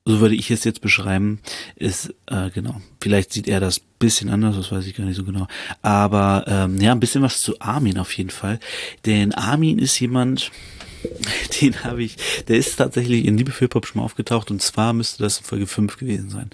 so 0.05 0.19
würde 0.19 0.35
ich 0.35 0.49
es 0.49 0.63
jetzt 0.63 0.81
beschreiben, 0.81 1.39
ist, 1.75 2.13
äh, 2.25 2.49
genau, 2.49 2.81
vielleicht 2.99 3.31
sieht 3.33 3.47
er 3.47 3.59
das 3.59 3.79
bisschen 3.79 4.29
anders, 4.29 4.55
das 4.55 4.71
weiß 4.71 4.85
ich 4.87 4.95
gar 4.95 5.05
nicht 5.05 5.15
so 5.15 5.23
genau. 5.23 5.47
Aber 5.83 6.43
ähm, 6.47 6.81
ja, 6.81 6.91
ein 6.91 6.99
bisschen 6.99 7.21
was 7.21 7.41
zu 7.41 7.59
Armin 7.61 7.99
auf 7.99 8.11
jeden 8.13 8.31
Fall. 8.31 8.59
Denn 9.05 9.31
Armin 9.33 9.77
ist 9.77 9.99
jemand, 9.99 10.51
den 11.61 11.83
habe 11.83 12.03
ich, 12.03 12.17
der 12.47 12.57
ist 12.57 12.77
tatsächlich 12.77 13.25
in 13.25 13.37
Liebe 13.37 13.51
für 13.51 13.65
Hip-Hop 13.65 13.85
schon 13.85 13.99
mal 13.99 14.05
aufgetaucht 14.05 14.49
und 14.49 14.61
zwar 14.61 14.93
müsste 14.93 15.21
das 15.21 15.37
in 15.37 15.43
Folge 15.43 15.67
5 15.67 15.97
gewesen 15.97 16.29
sein. 16.31 16.49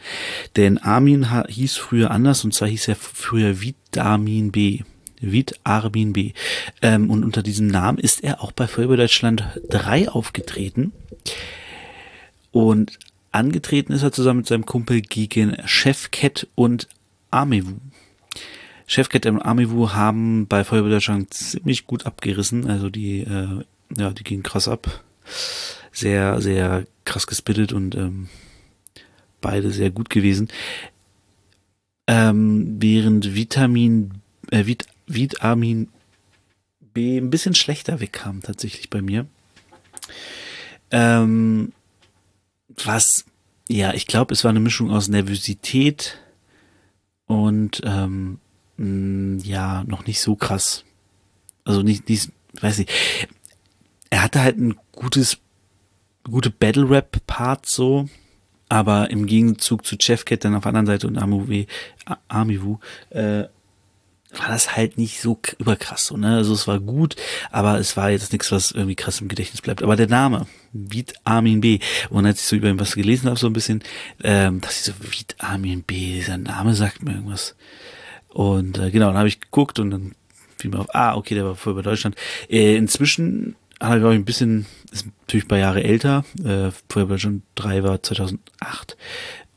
Denn 0.58 0.78
Armin 0.78 1.28
hieß 1.48 1.78
früher 1.78 2.12
anders 2.12 2.44
und 2.44 2.54
zwar 2.54 2.68
hieß 2.68 2.90
er 2.90 2.96
früher 2.96 3.62
Vitamin 3.62 4.52
B. 4.52 4.82
Vid 5.20 5.60
Armin 5.64 6.14
B. 6.14 6.34
Ähm, 6.82 7.10
und 7.10 7.24
unter 7.24 7.44
diesem 7.44 7.68
Namen 7.68 7.98
ist 7.98 8.24
er 8.24 8.42
auch 8.42 8.52
bei 8.52 8.68
Feuerwehr 8.68 8.98
Deutschland 8.98 9.44
3 9.70 10.10
aufgetreten. 10.10 10.92
Und 12.52 12.98
Angetreten 13.32 13.94
ist 13.94 14.04
er 14.04 14.12
zusammen 14.12 14.40
mit 14.40 14.48
seinem 14.48 14.66
Kumpel 14.66 15.02
gegen 15.02 15.56
Chefcat 15.66 16.48
und 16.56 16.88
Amewu. 17.30 17.76
Chefcat 18.88 19.26
und 19.26 19.42
Amewu 19.42 19.92
haben 19.92 20.48
bei 20.48 20.64
Feuerwehr 20.64 20.92
Deutschland 20.92 21.34
ziemlich 21.34 21.86
gut 21.86 22.06
abgerissen. 22.06 22.68
Also 22.68 22.90
die, 22.90 23.20
äh, 23.20 23.64
ja, 23.96 24.12
die 24.12 24.24
gingen 24.24 24.44
krass 24.44 24.68
ab. 24.68 25.04
Sehr, 25.92 26.42
sehr 26.42 26.86
krass 27.06 27.28
gespittet 27.28 27.74
und 27.74 27.96
ähm, 27.96 28.30
beide 29.42 29.72
sehr 29.72 29.92
gut 29.92 30.10
gewesen. 30.10 30.48
Ähm, 32.08 32.78
während 32.80 33.36
Vitamin, 33.36 34.22
äh, 34.52 34.66
Vit, 34.66 34.88
Vitamin 35.08 35.90
B 36.94 37.18
ein 37.18 37.30
bisschen 37.30 37.56
schlechter 37.56 38.00
wegkam 38.00 38.42
tatsächlich 38.42 38.90
bei 38.90 39.02
mir. 39.02 39.26
Ähm, 40.92 41.74
was, 42.84 43.26
ja, 43.70 43.94
ich 43.94 44.08
glaube, 44.08 44.34
es 44.34 44.44
war 44.44 44.50
eine 44.50 44.60
Mischung 44.60 44.92
aus 44.92 45.08
Nervosität 45.08 46.20
und 47.26 47.82
ähm, 47.84 48.40
mh, 48.78 48.86
mm, 48.86 49.40
ja, 49.44 49.84
noch 49.86 50.06
nicht 50.06 50.22
so 50.22 50.36
krass. 50.36 50.84
Also 51.66 51.82
nicht, 51.82 52.08
nicht, 52.10 52.32
weiß 52.62 52.80
nicht. 52.80 52.92
Er 54.10 54.24
hatte 54.24 54.42
halt 54.42 54.58
ein 54.58 54.76
gutes, 54.92 55.38
gute 56.24 56.50
Battle 56.50 56.90
Rap 56.90 57.26
Part 57.28 57.66
so, 57.66 58.08
aber 58.70 59.10
im 59.10 59.26
Gegenzug 59.26 59.86
zu 59.86 59.98
Chefcat 60.00 60.46
dann 60.46 60.56
auf 60.56 60.64
der 60.64 60.70
anderen 60.70 60.88
Seite 60.88 61.08
und 61.08 61.18
Amivu, 61.18 61.66
Amivu 62.28 62.80
äh, 63.10 63.46
war 64.40 64.50
das 64.50 64.76
halt 64.76 64.98
nicht 64.98 65.22
so 65.22 65.40
überkrass 65.58 66.08
so, 66.08 66.18
ne? 66.18 66.36
Also 66.36 66.54
es 66.54 66.68
war 66.68 66.80
gut, 66.80 67.16
aber 67.52 67.80
es 67.80 67.98
war 67.98 68.10
jetzt 68.10 68.32
nichts, 68.32 68.52
was 68.52 68.72
irgendwie 68.72 68.96
krass 68.96 69.22
im 69.22 69.28
Gedächtnis 69.28 69.62
bleibt. 69.62 69.84
Aber 69.84 69.96
der 69.96 70.08
Name, 70.08 70.48
Viet 70.74 71.14
Armin 71.24 71.62
B. 71.62 71.80
Und 72.10 72.26
als 72.26 72.42
ich 72.42 72.48
so 72.48 72.56
über 72.56 72.70
ihn 72.70 72.80
was 72.80 72.96
gelesen 72.96 73.28
habe, 73.28 73.40
so 73.40 73.48
ein 73.48 73.54
bisschen, 73.54 73.84
ähm, 74.24 74.62
dass 74.62 74.80
ich 74.80 74.84
so, 74.84 74.94
Viet 75.00 75.36
Armin 75.40 75.84
B, 75.84 76.14
dieser 76.14 76.38
Name 76.38 76.74
sagt 76.74 77.04
mir 77.04 77.14
irgendwas. 77.14 77.56
Und 78.30 78.78
äh, 78.78 78.92
genau, 78.92 79.08
dann 79.08 79.18
habe 79.18 79.28
ich 79.28 79.40
geguckt 79.40 79.80
und 79.80 79.92
dann 79.92 80.16
fiel 80.58 80.72
mir 80.72 80.80
auf, 80.80 80.94
ah, 80.94 81.16
okay, 81.16 81.36
der 81.36 81.46
war 81.46 81.56
voll 81.56 81.74
bei 81.74 81.82
Deutschland. 81.82 82.16
Äh, 82.50 82.76
inzwischen 82.76 83.56
hat 83.80 83.92
er, 83.92 84.00
glaube 84.00 84.14
ich, 84.16 84.20
ein 84.20 84.26
bisschen, 84.26 84.66
ist 84.92 85.06
natürlich 85.22 85.46
ein 85.46 85.50
paar 85.50 85.58
Jahre 85.58 85.84
älter, 85.84 86.26
äh, 86.44 86.72
vorher 86.90 87.08
bei 87.08 87.18
schon 87.18 87.44
drei 87.56 87.84
war 87.84 88.02
2008. 88.02 88.98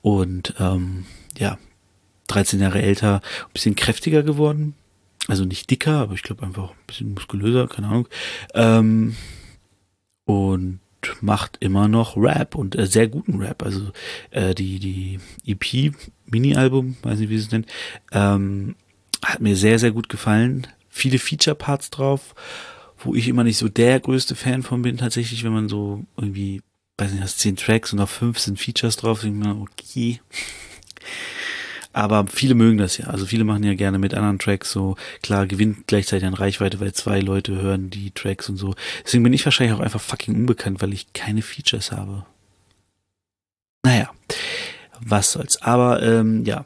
Und 0.03 0.55
ähm, 0.59 1.07
ja, 1.39 1.59
13 2.31 2.61
Jahre 2.61 2.81
älter, 2.83 3.17
ein 3.17 3.53
bisschen 3.53 3.75
kräftiger 3.75 4.23
geworden. 4.23 4.75
Also 5.29 5.45
nicht 5.45 5.71
dicker, 5.71 5.99
aber 5.99 6.15
ich 6.15 6.23
glaube 6.23 6.45
einfach 6.45 6.71
ein 6.71 6.87
bisschen 6.87 7.15
muskulöser, 7.15 7.69
keine 7.69 7.89
Ahnung. 7.89 8.09
Ähm, 8.55 9.17
und 10.25 10.81
macht 11.21 11.57
immer 11.61 11.89
noch 11.89 12.17
Rap 12.17 12.55
und 12.55 12.77
äh, 12.77 12.87
sehr 12.87 13.09
guten 13.09 13.41
Rap. 13.41 13.63
Also 13.63 13.91
äh, 14.31 14.55
die, 14.55 14.79
die 14.79 15.19
EP, 15.47 15.95
Mini-Album, 16.27 16.97
weiß 17.03 17.19
nicht, 17.19 17.31
wie 17.31 17.39
sie 17.39 17.47
es 17.47 17.53
nennt, 17.53 17.67
ähm, 18.13 18.77
hat 19.25 19.41
mir 19.41 19.57
sehr, 19.57 19.79
sehr 19.79 19.91
gut 19.91 20.09
gefallen. 20.09 20.67
Viele 20.89 21.19
Feature-Parts 21.19 21.91
drauf, 21.91 22.35
wo 22.99 23.15
ich 23.15 23.29
immer 23.29 23.45
nicht 23.45 23.59
so 23.59 23.69
der 23.69 24.01
größte 24.01 24.35
Fan 24.35 24.63
von 24.63 24.83
bin, 24.83 24.99
tatsächlich, 24.99 25.45
wenn 25.45 25.53
man 25.53 25.69
so 25.69 26.05
irgendwie, 26.17 26.63
weiß 26.99 27.13
nicht, 27.13 27.23
hast 27.23 27.39
zehn 27.39 27.57
Tracks 27.57 27.93
und 27.93 28.01
auf 28.01 28.11
fünf 28.11 28.39
sind 28.39 28.59
Features 28.59 28.97
drauf, 28.97 29.21
denke 29.21 29.39
ich 29.39 29.47
mir, 29.47 29.61
okay. 29.61 30.21
Aber 31.93 32.27
viele 32.29 32.55
mögen 32.55 32.79
das 32.79 32.99
ja. 32.99 33.07
Also 33.07 33.27
viele 33.27 33.45
machen 33.45 33.65
ja 33.65 33.75
gerne 33.75 33.99
mit 33.99 34.15
anderen 34.15 34.39
Tracks 34.39 34.71
so. 34.71 34.97
Klar, 35.23 35.47
gewinnt 35.47 35.89
gleichzeitig 35.89 36.27
an 36.27 36.35
Reichweite, 36.35 36.79
weil 36.79 36.93
zwei 36.93 37.21
Leute 37.21 37.57
hören 37.57 37.91
die 37.91 38.13
Tracks 38.13 38.49
und 38.49 38.57
so. 38.57 38.75
Deswegen 39.05 39.25
bin 39.25 39.33
ich 39.33 39.45
wahrscheinlich 39.45 39.77
auch 39.77 39.83
einfach 39.83 40.01
fucking 40.01 40.35
unbekannt, 40.35 40.81
weil 40.83 40.93
ich 40.93 41.13
keine 41.13 41.43
Features 41.43 41.91
habe. 41.91 42.25
Naja, 43.83 44.11
was 45.01 45.33
soll's. 45.33 45.61
Aber 45.63 46.03
ähm, 46.03 46.45
ja. 46.45 46.65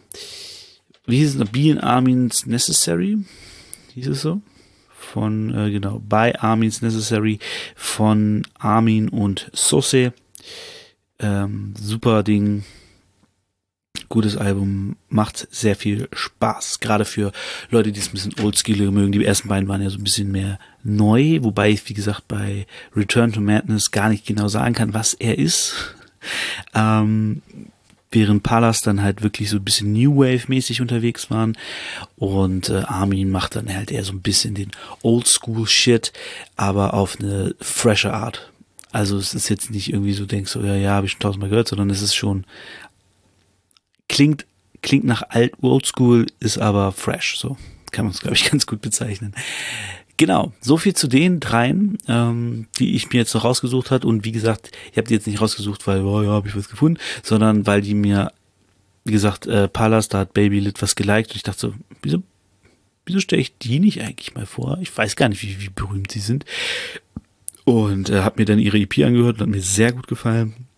Wie 1.07 1.19
hieß 1.19 1.37
es? 1.37 1.51
Be 1.51 1.69
in 1.69 1.81
Armin's 1.81 2.47
Necessary? 2.47 3.19
Hieß 3.95 4.09
es 4.09 4.23
so? 4.23 4.41
Von, 4.89 5.55
äh, 5.55 5.71
genau, 5.71 6.01
by 6.01 6.33
Armin's 6.39 6.83
Necessary 6.83 7.39
von 7.77 8.43
Armin 8.59 9.09
und 9.09 9.51
Sose. 9.53 10.13
Ähm, 11.19 11.75
super 11.79 12.23
Ding 12.23 12.65
gutes 14.09 14.37
Album, 14.37 14.97
macht 15.09 15.49
sehr 15.51 15.77
viel 15.77 16.09
Spaß. 16.13 16.81
Gerade 16.81 17.05
für 17.05 17.33
Leute, 17.71 17.93
die 17.93 18.01
es 18.01 18.09
ein 18.09 18.13
bisschen 18.13 18.35
oldschooliger 18.43 18.91
mögen. 18.91 19.13
Die 19.13 19.25
ersten 19.25 19.49
beiden 19.49 19.69
waren 19.69 19.83
ja 19.83 19.91
so 19.91 19.99
ein 19.99 20.05
bisschen 20.05 20.33
mehr 20.33 20.59
neu, 20.83 21.39
wobei 21.43 21.71
ich, 21.71 21.89
wie 21.89 21.95
gesagt, 21.95 22.29
bei 22.29 22.67
Return 22.95 23.33
to 23.33 23.41
Madness 23.41 23.91
gar 23.91 24.09
nicht 24.09 24.27
genau 24.27 24.49
sagen 24.49 24.75
kann, 24.75 24.95
was 24.95 25.15
er 25.15 25.39
ist. 25.39 25.95
Ähm, 26.75 27.43
während 28.15 28.43
Palas 28.43 28.83
dann 28.83 29.03
halt 29.03 29.23
wirklich 29.23 29.51
so 29.51 29.57
ein 29.57 29.65
bisschen 29.65 29.93
New 29.93 30.17
Wave-mäßig 30.17 30.81
unterwegs 30.81 31.31
waren 31.31 31.59
und 32.17 32.69
äh, 32.69 32.83
Armin 32.87 33.31
macht 33.31 33.57
dann 33.57 33.75
halt 33.75 33.91
eher 33.91 34.05
so 34.05 34.13
ein 34.13 34.23
bisschen 34.23 34.55
den 34.55 34.71
Oldschool-Shit, 35.03 36.13
aber 36.57 36.95
auf 36.95 37.19
eine 37.19 37.55
freshe 37.61 38.15
Art. 38.15 38.53
Also 38.93 39.19
es 39.19 39.35
ist 39.35 39.49
jetzt 39.49 39.73
nicht 39.73 39.93
irgendwie 39.93 40.13
so, 40.13 40.25
denkst 40.25 40.53
du, 40.53 40.61
ja, 40.61 40.77
ja, 40.77 40.93
habe 40.93 41.07
ich 41.07 41.13
schon 41.13 41.21
tausendmal 41.21 41.51
gehört, 41.51 41.67
sondern 41.67 41.91
es 41.91 42.01
ist 42.01 42.15
schon 42.15 42.45
klingt, 44.15 44.47
klingt 44.81 45.05
nach 45.05 45.25
alt 45.31 45.55
Oldschool, 45.61 46.27
ist 46.39 46.59
aber 46.59 46.93
fresh. 46.93 47.37
So 47.37 47.57
kann 47.91 48.05
man 48.05 48.15
es, 48.15 48.21
glaube 48.21 48.37
ich, 48.37 48.45
ganz 48.51 48.67
gut 48.67 48.81
bezeichnen. 48.81 49.35
Genau, 50.17 50.53
so 50.61 50.77
viel 50.77 50.95
zu 50.95 51.09
den 51.09 51.41
dreien, 51.41 51.99
ähm, 52.07 52.69
die 52.79 52.95
ich 52.95 53.11
mir 53.11 53.19
jetzt 53.19 53.35
noch 53.35 53.43
rausgesucht 53.43 53.91
hat. 53.91 54.05
Und 54.05 54.25
wie 54.25 54.31
gesagt, 54.31 54.71
ich 54.93 54.97
habe 54.97 55.09
die 55.09 55.15
jetzt 55.15 55.27
nicht 55.27 55.41
rausgesucht, 55.41 55.85
weil, 55.89 56.03
oh 56.03 56.23
ja, 56.23 56.31
habe 56.31 56.47
ich 56.47 56.55
was 56.55 56.69
gefunden, 56.69 57.01
sondern 57.25 57.67
weil 57.67 57.81
die 57.83 57.95
mir, 57.95 58.31
wie 59.05 59.13
gesagt, 59.13 59.49
äh, 59.49 59.67
Palas, 59.67 60.09
da 60.09 60.19
hat 60.19 60.33
Baby 60.33 60.61
Lit 60.61 60.81
was 60.81 60.95
geliked 60.95 61.31
und 61.31 61.37
ich 61.37 61.43
dachte 61.43 61.59
so, 61.59 61.75
wieso, 62.03 62.23
wieso 63.07 63.19
stelle 63.19 63.43
ich 63.43 63.59
die 63.59 63.81
nicht 63.81 64.01
eigentlich 64.03 64.37
mal 64.37 64.47
vor? 64.47 64.79
Ich 64.81 64.97
weiß 64.97 65.17
gar 65.17 65.29
nicht, 65.29 65.43
wie, 65.43 65.61
wie 65.61 65.71
berühmt 65.71 66.13
sie 66.13 66.21
sind. 66.21 66.45
Und 67.65 68.11
äh, 68.11 68.21
habe 68.21 68.41
mir 68.41 68.45
dann 68.45 68.61
ihre 68.61 68.79
EP 68.79 68.99
angehört 68.99 69.37
und 69.37 69.41
hat 69.41 69.49
mir 69.49 69.63
sehr 69.63 69.91
gut 69.91 70.07
gefallen. 70.07 70.69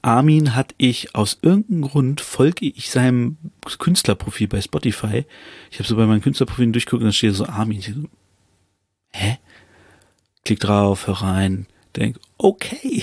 Armin 0.00 0.54
hat 0.54 0.74
ich 0.78 1.14
aus 1.14 1.38
irgendeinem 1.42 1.82
Grund 1.82 2.20
folge 2.20 2.66
ich 2.66 2.90
seinem 2.90 3.36
Künstlerprofil 3.78 4.48
bei 4.48 4.60
Spotify. 4.60 5.24
Ich 5.70 5.78
habe 5.78 5.88
so 5.88 5.96
bei 5.96 6.06
meinen 6.06 6.22
Künstlerprofilen 6.22 6.72
durchguckt 6.72 7.02
und 7.02 7.08
da 7.08 7.12
steht 7.12 7.34
so 7.34 7.46
Armin. 7.46 7.80
Ich 7.80 7.92
so, 7.94 8.08
hä? 9.12 9.38
Klick 10.44 10.60
drauf, 10.60 11.06
hör 11.06 11.22
rein, 11.22 11.66
denk, 11.96 12.18
okay. 12.38 13.02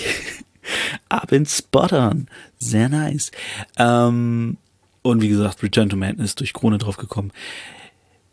Abend 1.08 1.48
spottern. 1.48 2.28
Sehr 2.58 2.88
nice. 2.88 3.30
Ähm, 3.78 4.58
und 5.02 5.22
wie 5.22 5.28
gesagt, 5.28 5.62
Return 5.62 5.88
to 5.88 5.96
Madness 5.96 6.34
durch 6.34 6.52
Krone 6.52 6.78
drauf 6.78 6.96
gekommen. 6.96 7.32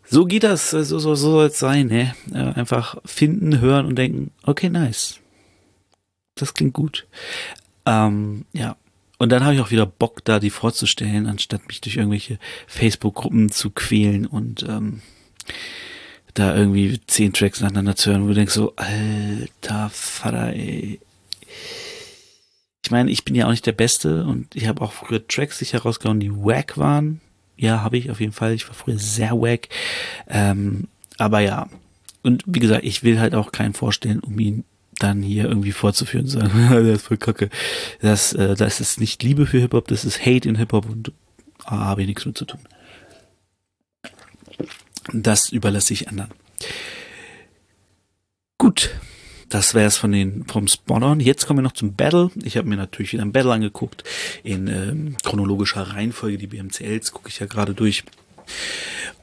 So 0.09 0.25
geht 0.25 0.43
das, 0.43 0.71
so, 0.71 0.83
so, 0.83 0.99
so 0.99 1.15
soll 1.15 1.47
es 1.47 1.59
sein, 1.59 1.87
ne? 1.87 2.15
Einfach 2.55 2.97
finden, 3.05 3.59
hören 3.59 3.85
und 3.85 3.95
denken, 3.95 4.31
okay, 4.43 4.69
nice. 4.69 5.19
Das 6.35 6.53
klingt 6.53 6.73
gut. 6.73 7.07
Ähm, 7.87 8.45
ja. 8.53 8.75
Und 9.17 9.31
dann 9.31 9.43
habe 9.43 9.55
ich 9.55 9.61
auch 9.61 9.71
wieder 9.71 9.87
Bock, 9.87 10.23
da 10.25 10.39
die 10.39 10.51
vorzustellen, 10.51 11.25
anstatt 11.25 11.67
mich 11.67 11.81
durch 11.81 11.95
irgendwelche 11.95 12.37
Facebook-Gruppen 12.67 13.49
zu 13.49 13.71
quälen 13.71 14.27
und 14.27 14.63
ähm, 14.69 15.01
da 16.35 16.55
irgendwie 16.55 16.99
zehn 17.07 17.33
Tracks 17.33 17.61
nacheinander 17.61 17.95
zu 17.95 18.11
hören, 18.11 18.23
wo 18.23 18.27
du 18.27 18.35
denkst 18.35 18.53
so, 18.53 18.75
alter 18.75 19.89
Vater, 19.89 20.53
ey. 20.53 20.99
ich 22.83 22.91
meine, 22.91 23.09
ich 23.09 23.25
bin 23.25 23.33
ja 23.33 23.47
auch 23.47 23.51
nicht 23.51 23.65
der 23.65 23.71
Beste 23.71 24.23
und 24.25 24.55
ich 24.55 24.67
habe 24.67 24.81
auch 24.81 24.91
früher 24.91 25.27
Tracks 25.27 25.57
sicher 25.57 25.81
rausgehauen, 25.81 26.19
die 26.19 26.31
wack 26.31 26.77
waren. 26.77 27.21
Ja, 27.55 27.81
habe 27.81 27.97
ich 27.97 28.11
auf 28.11 28.19
jeden 28.19 28.33
Fall. 28.33 28.53
Ich 28.53 28.67
war 28.67 28.75
früher 28.75 28.99
sehr 28.99 29.31
wack. 29.31 29.69
Ähm, 30.27 30.87
aber 31.17 31.39
ja. 31.39 31.69
Und 32.21 32.43
wie 32.45 32.59
gesagt, 32.59 32.83
ich 32.83 33.01
will 33.01 33.19
halt 33.19 33.33
auch 33.33 33.51
keinen 33.51 33.73
vorstellen, 33.73 34.19
um 34.19 34.37
ihn 34.37 34.63
dann 34.99 35.21
hier 35.21 35.45
irgendwie 35.45 35.71
vorzuführen 35.71 36.27
sagen, 36.27 36.67
der 36.69 36.93
ist 36.93 37.07
voll 37.07 37.17
kacke. 37.17 37.49
Das, 38.01 38.33
äh, 38.33 38.55
das 38.55 38.79
ist 38.79 38.99
nicht 38.99 39.23
Liebe 39.23 39.45
für 39.45 39.59
Hip-Hop, 39.59 39.87
das 39.87 40.05
ist 40.05 40.25
Hate 40.25 40.47
in 40.47 40.55
Hip-Hop 40.55 40.89
und 40.89 41.11
ah, 41.65 41.85
habe 41.85 42.01
ich 42.01 42.07
nichts 42.07 42.25
mit 42.25 42.37
zu 42.37 42.45
tun. 42.45 42.59
Das 45.13 45.49
überlasse 45.49 45.93
ich 45.93 46.09
anderen. 46.09 46.31
Gut, 48.57 48.89
das 49.49 49.73
wäre 49.73 49.87
es 49.87 49.97
von 49.97 50.11
den 50.11 50.45
vom 50.45 50.67
Spawnern. 50.67 51.19
Jetzt 51.19 51.45
kommen 51.45 51.59
wir 51.59 51.63
noch 51.63 51.71
zum 51.71 51.93
Battle. 51.93 52.31
Ich 52.43 52.57
habe 52.57 52.67
mir 52.67 52.75
natürlich 52.75 53.13
wieder 53.13 53.23
ein 53.23 53.31
Battle 53.31 53.53
angeguckt 53.53 54.03
in 54.43 54.67
ähm, 54.67 55.15
chronologischer 55.23 55.81
Reihenfolge. 55.81 56.37
Die 56.37 56.47
BMCLs 56.47 57.11
gucke 57.13 57.29
ich 57.29 57.39
ja 57.39 57.45
gerade 57.45 57.73
durch. 57.73 58.03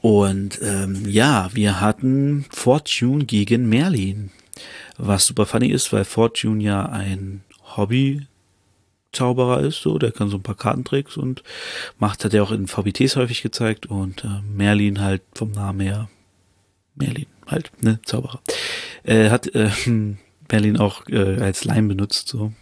Und 0.01 0.59
ähm, 0.61 1.03
ja, 1.07 1.49
wir 1.53 1.81
hatten 1.81 2.45
Fortune 2.49 3.25
gegen 3.25 3.69
Merlin. 3.69 4.31
Was 4.97 5.25
super 5.25 5.45
funny 5.45 5.69
ist, 5.69 5.91
weil 5.91 6.05
Fortune 6.05 6.63
ja 6.63 6.85
ein 6.85 7.43
Hobby 7.75 8.27
Zauberer 9.15 9.61
ist, 9.61 9.81
so, 9.81 9.97
der 9.97 10.11
kann 10.11 10.29
so 10.29 10.37
ein 10.37 10.43
paar 10.43 10.55
Kartentricks 10.55 11.17
und 11.17 11.41
macht, 11.97 12.23
hat 12.23 12.33
er 12.33 12.43
auch 12.43 12.51
in 12.51 12.67
VBTs 12.67 13.15
häufig 13.15 13.41
gezeigt. 13.41 13.85
Und 13.87 14.23
äh, 14.23 14.41
Merlin 14.53 15.01
halt 15.01 15.21
vom 15.33 15.51
Namen 15.51 15.79
her, 15.79 16.09
Merlin 16.95 17.25
halt, 17.47 17.71
ne, 17.81 17.99
Zauberer, 18.05 18.41
äh, 19.03 19.29
hat 19.29 19.53
äh, 19.55 19.69
Merlin 20.51 20.77
auch 20.77 21.07
äh, 21.09 21.41
als 21.41 21.63
Leim 21.65 21.87
benutzt, 21.87 22.27
so. 22.27 22.53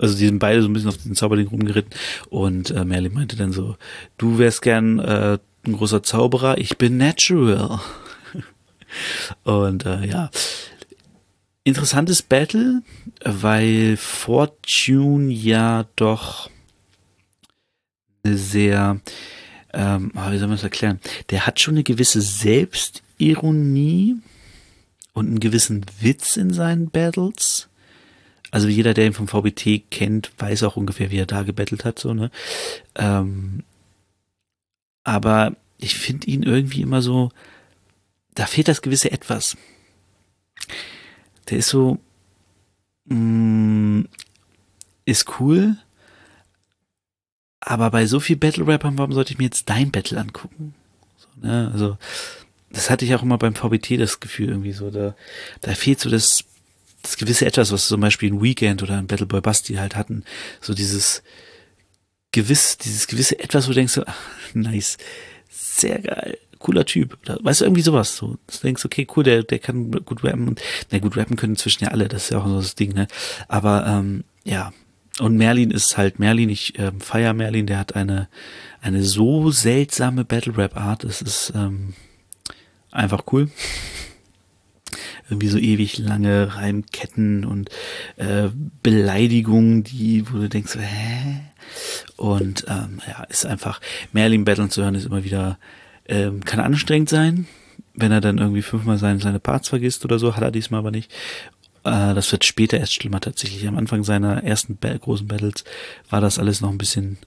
Also 0.00 0.16
die 0.16 0.26
sind 0.26 0.38
beide 0.38 0.62
so 0.62 0.68
ein 0.68 0.72
bisschen 0.72 0.88
auf 0.88 0.96
den 0.96 1.14
Zauberling 1.14 1.48
rumgeritten. 1.48 1.92
Und 2.30 2.70
äh, 2.70 2.84
Merlin 2.84 3.12
meinte 3.12 3.36
dann 3.36 3.52
so, 3.52 3.76
du 4.16 4.38
wärst 4.38 4.62
gern 4.62 4.98
äh, 4.98 5.38
ein 5.64 5.72
großer 5.72 6.02
Zauberer, 6.02 6.58
ich 6.58 6.78
bin 6.78 6.96
natural. 6.96 7.80
und 9.44 9.86
äh, 9.86 10.06
ja, 10.06 10.30
interessantes 11.64 12.22
Battle, 12.22 12.82
weil 13.24 13.96
Fortune 13.96 15.32
ja 15.32 15.86
doch 15.96 16.50
sehr, 18.24 19.00
ähm, 19.72 20.12
ah, 20.14 20.30
wie 20.32 20.38
soll 20.38 20.48
man 20.48 20.56
das 20.56 20.64
erklären? 20.64 21.00
Der 21.30 21.46
hat 21.46 21.60
schon 21.60 21.74
eine 21.74 21.84
gewisse 21.84 22.20
Selbstironie 22.20 24.16
und 25.12 25.26
einen 25.26 25.40
gewissen 25.40 25.84
Witz 26.00 26.36
in 26.36 26.52
seinen 26.52 26.90
Battles. 26.90 27.68
Also 28.50 28.68
jeder, 28.68 28.94
der 28.94 29.06
ihn 29.06 29.14
vom 29.14 29.28
VBT 29.28 29.90
kennt, 29.90 30.30
weiß 30.38 30.64
auch 30.64 30.76
ungefähr, 30.76 31.10
wie 31.10 31.18
er 31.18 31.26
da 31.26 31.42
gebettelt 31.42 31.84
hat, 31.84 31.98
so, 31.98 32.12
ne? 32.12 32.30
Ähm, 32.96 33.62
aber 35.04 35.56
ich 35.78 35.94
finde 35.96 36.26
ihn 36.28 36.42
irgendwie 36.42 36.82
immer 36.82 37.02
so, 37.02 37.30
da 38.34 38.46
fehlt 38.46 38.68
das 38.68 38.82
gewisse 38.82 39.10
Etwas 39.10 39.56
der 41.52 41.58
ist 41.58 41.68
so, 41.68 41.98
mh, 43.04 43.14
mm, 43.14 44.08
ist 45.04 45.38
cool, 45.38 45.76
aber 47.60 47.90
bei 47.90 48.06
so 48.06 48.20
viel 48.20 48.36
Battle-Rappern, 48.36 48.96
warum 48.96 49.12
sollte 49.12 49.32
ich 49.32 49.38
mir 49.38 49.44
jetzt 49.44 49.68
dein 49.68 49.90
Battle 49.90 50.18
angucken? 50.18 50.74
So, 51.18 51.46
ne? 51.46 51.70
Also, 51.70 51.98
das 52.70 52.88
hatte 52.88 53.04
ich 53.04 53.14
auch 53.14 53.22
immer 53.22 53.36
beim 53.36 53.54
VBT 53.54 54.00
das 54.00 54.20
Gefühl 54.20 54.48
irgendwie 54.48 54.72
so, 54.72 54.90
da, 54.90 55.14
da 55.60 55.74
fehlt 55.74 56.00
so 56.00 56.08
das, 56.08 56.44
das 57.02 57.18
gewisse 57.18 57.44
Etwas, 57.44 57.70
was 57.70 57.86
zum 57.86 58.00
Beispiel 58.00 58.32
ein 58.32 58.42
Weekend 58.42 58.82
oder 58.82 58.96
ein 58.96 59.06
Battleboy 59.06 59.42
Basti 59.42 59.74
halt 59.74 59.94
hatten, 59.94 60.24
so 60.62 60.72
dieses 60.72 61.22
gewiss, 62.30 62.78
dieses 62.78 63.08
gewisse 63.08 63.38
Etwas, 63.38 63.66
wo 63.66 63.72
du 63.72 63.74
denkst 63.74 63.92
so, 63.92 64.04
ach, 64.06 64.16
nice, 64.54 64.96
sehr 65.50 65.98
geil, 65.98 66.38
cooler 66.62 66.86
Typ. 66.86 67.18
Oder, 67.22 67.38
weißt 67.42 67.60
du, 67.60 67.64
irgendwie 67.66 67.82
sowas. 67.82 68.16
So, 68.16 68.38
du 68.46 68.58
denkst, 68.62 68.84
okay, 68.84 69.06
cool, 69.16 69.24
der, 69.24 69.42
der 69.42 69.58
kann 69.58 69.90
gut 69.90 70.24
rappen. 70.24 70.48
Und, 70.48 70.62
na 70.90 70.98
gut, 70.98 71.16
rappen 71.16 71.36
können 71.36 71.54
inzwischen 71.54 71.84
ja 71.84 71.90
alle, 71.90 72.08
das 72.08 72.24
ist 72.24 72.30
ja 72.30 72.38
auch 72.38 72.46
so 72.46 72.56
das 72.56 72.74
Ding, 72.74 72.94
ne? 72.94 73.06
Aber 73.48 73.86
ähm, 73.86 74.24
ja. 74.44 74.72
Und 75.20 75.36
Merlin 75.36 75.70
ist 75.70 75.98
halt 75.98 76.18
Merlin, 76.18 76.48
ich 76.48 76.78
ähm, 76.78 77.00
feier 77.00 77.34
Merlin, 77.34 77.66
der 77.66 77.78
hat 77.78 77.94
eine, 77.94 78.28
eine 78.80 79.02
so 79.02 79.50
seltsame 79.50 80.24
Battle-Rap-Art, 80.24 81.04
das 81.04 81.20
ist 81.20 81.52
ähm, 81.54 81.92
einfach 82.90 83.24
cool 83.30 83.50
irgendwie 85.28 85.48
so 85.48 85.58
ewig 85.58 85.98
lange 85.98 86.56
Reimketten 86.56 87.44
und 87.44 87.68
äh, 88.16 88.48
Beleidigungen, 88.82 89.84
die, 89.84 90.24
wo 90.30 90.38
du 90.38 90.48
denkst, 90.48 90.76
hä? 90.76 91.40
Und 92.16 92.64
ähm, 92.68 93.00
ja, 93.06 93.24
ist 93.24 93.46
einfach, 93.46 93.80
Merlin 94.12 94.44
Battle 94.44 94.68
zu 94.68 94.82
hören 94.82 94.94
ist 94.94 95.06
immer 95.06 95.24
wieder 95.24 95.58
ähm, 96.12 96.44
kann 96.44 96.60
anstrengend 96.60 97.08
sein, 97.08 97.46
wenn 97.94 98.12
er 98.12 98.20
dann 98.20 98.38
irgendwie 98.38 98.62
fünfmal 98.62 98.98
seine, 98.98 99.18
seine 99.18 99.40
Parts 99.40 99.68
vergisst 99.68 100.04
oder 100.04 100.18
so, 100.18 100.36
hat 100.36 100.42
er 100.42 100.50
diesmal 100.50 100.80
aber 100.80 100.90
nicht. 100.90 101.10
Äh, 101.84 102.14
das 102.14 102.30
wird 102.30 102.44
später 102.44 102.78
erst 102.78 102.94
schlimmer 102.94 103.20
tatsächlich. 103.20 103.66
Am 103.66 103.78
Anfang 103.78 104.04
seiner 104.04 104.44
ersten 104.44 104.78
großen 104.78 105.26
Battles 105.26 105.64
war 106.10 106.20
das 106.20 106.38
alles 106.38 106.60
noch 106.60 106.70
ein 106.70 106.78
bisschen 106.78 107.18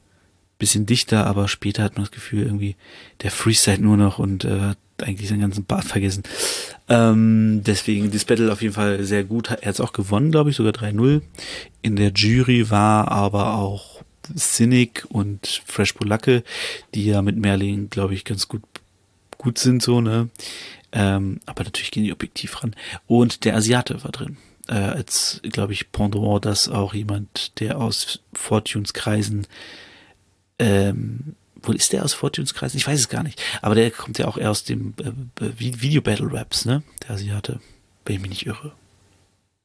bisschen 0.58 0.86
dichter, 0.86 1.28
aber 1.28 1.48
später 1.48 1.84
hat 1.84 1.96
man 1.96 2.06
das 2.06 2.12
Gefühl 2.12 2.44
irgendwie, 2.44 2.78
der 3.24 3.32
Freestyle 3.32 3.80
nur 3.80 3.98
noch 3.98 4.20
und 4.20 4.46
äh, 4.46 4.60
hat 4.62 4.78
eigentlich 5.02 5.28
seinen 5.28 5.42
ganzen 5.42 5.66
Bart 5.66 5.84
vergessen. 5.84 6.24
Ähm, 6.88 7.62
deswegen 7.66 8.12
das 8.12 8.24
Battle 8.24 8.52
auf 8.52 8.62
jeden 8.62 8.74
Fall 8.74 9.04
sehr 9.04 9.26
gut. 9.26 9.50
Er 9.50 9.58
hat 9.58 9.76
es 9.76 9.82
auch 9.82 9.92
gewonnen, 9.92 10.32
glaube 10.32 10.52
ich, 10.52 10.56
sogar 10.56 10.72
3-0. 10.72 11.22
In 11.82 11.98
der 11.98 12.12
Jury 12.14 12.70
war 12.70 13.12
aber 13.12 13.56
auch 13.56 14.02
Cynic 14.38 15.06
und 15.10 15.62
Fresh 15.66 15.94
Polacke, 15.94 16.44
die 16.94 17.06
ja 17.06 17.22
mit 17.22 17.38
Merlin, 17.38 17.90
glaube 17.90 18.14
ich, 18.14 18.24
ganz 18.24 18.48
gut 18.48 18.64
gut 19.38 19.58
sind, 19.58 19.82
so, 19.82 20.02
ne? 20.02 20.30
Ähm, 20.92 21.40
aber 21.46 21.64
natürlich 21.64 21.92
gehen 21.92 22.04
die 22.04 22.14
objektiv 22.14 22.64
ran. 22.64 22.76
Und 23.08 23.44
der 23.46 23.56
Asiate 23.56 24.04
war 24.04 24.12
drin. 24.12 24.38
Äh, 24.68 24.74
als, 24.74 25.42
glaube 25.44 25.74
ich, 25.74 25.92
Pendant, 25.92 26.46
das 26.46 26.70
auch 26.70 26.94
jemand, 26.94 27.60
der 27.60 27.80
aus 27.80 28.22
Fortunes 28.34 28.94
Kreisen, 28.94 29.46
ähm, 30.58 31.36
wo 31.62 31.72
ist 31.72 31.94
der 31.94 32.04
aus 32.04 32.14
Fortunes 32.14 32.54
Kreisen? 32.54 32.78
Ich 32.78 32.88
weiß 32.88 33.00
es 33.00 33.10
gar 33.10 33.24
nicht. 33.24 33.42
Aber 33.62 33.76
der 33.76 33.92
kommt 33.92 34.18
ja 34.18 34.28
auch 34.28 34.38
eher 34.38 34.52
aus 34.52 34.64
dem 34.64 34.94
äh, 35.00 35.52
Video 35.60 36.02
Battle 36.02 36.32
Raps, 36.32 36.66
ne? 36.66 36.84
Der 37.04 37.16
Asiate. 37.16 37.60
Wenn 38.06 38.16
ich 38.16 38.22
mich 38.22 38.30
nicht 38.30 38.46
irre. 38.46 38.72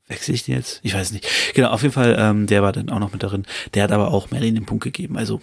Wechsel 0.08 0.34
ich 0.34 0.44
den 0.44 0.56
jetzt? 0.56 0.80
Ich 0.82 0.94
weiß 0.94 1.12
nicht. 1.12 1.26
Genau, 1.54 1.68
auf 1.68 1.82
jeden 1.82 1.94
Fall, 1.94 2.16
ähm, 2.18 2.46
der 2.46 2.62
war 2.62 2.72
dann 2.72 2.90
auch 2.90 2.98
noch 2.98 3.12
mit 3.12 3.22
darin. 3.22 3.46
Der 3.74 3.84
hat 3.84 3.92
aber 3.92 4.12
auch 4.12 4.30
Merlin 4.30 4.56
den 4.56 4.66
Punkt 4.66 4.82
gegeben. 4.82 5.16
Also, 5.16 5.40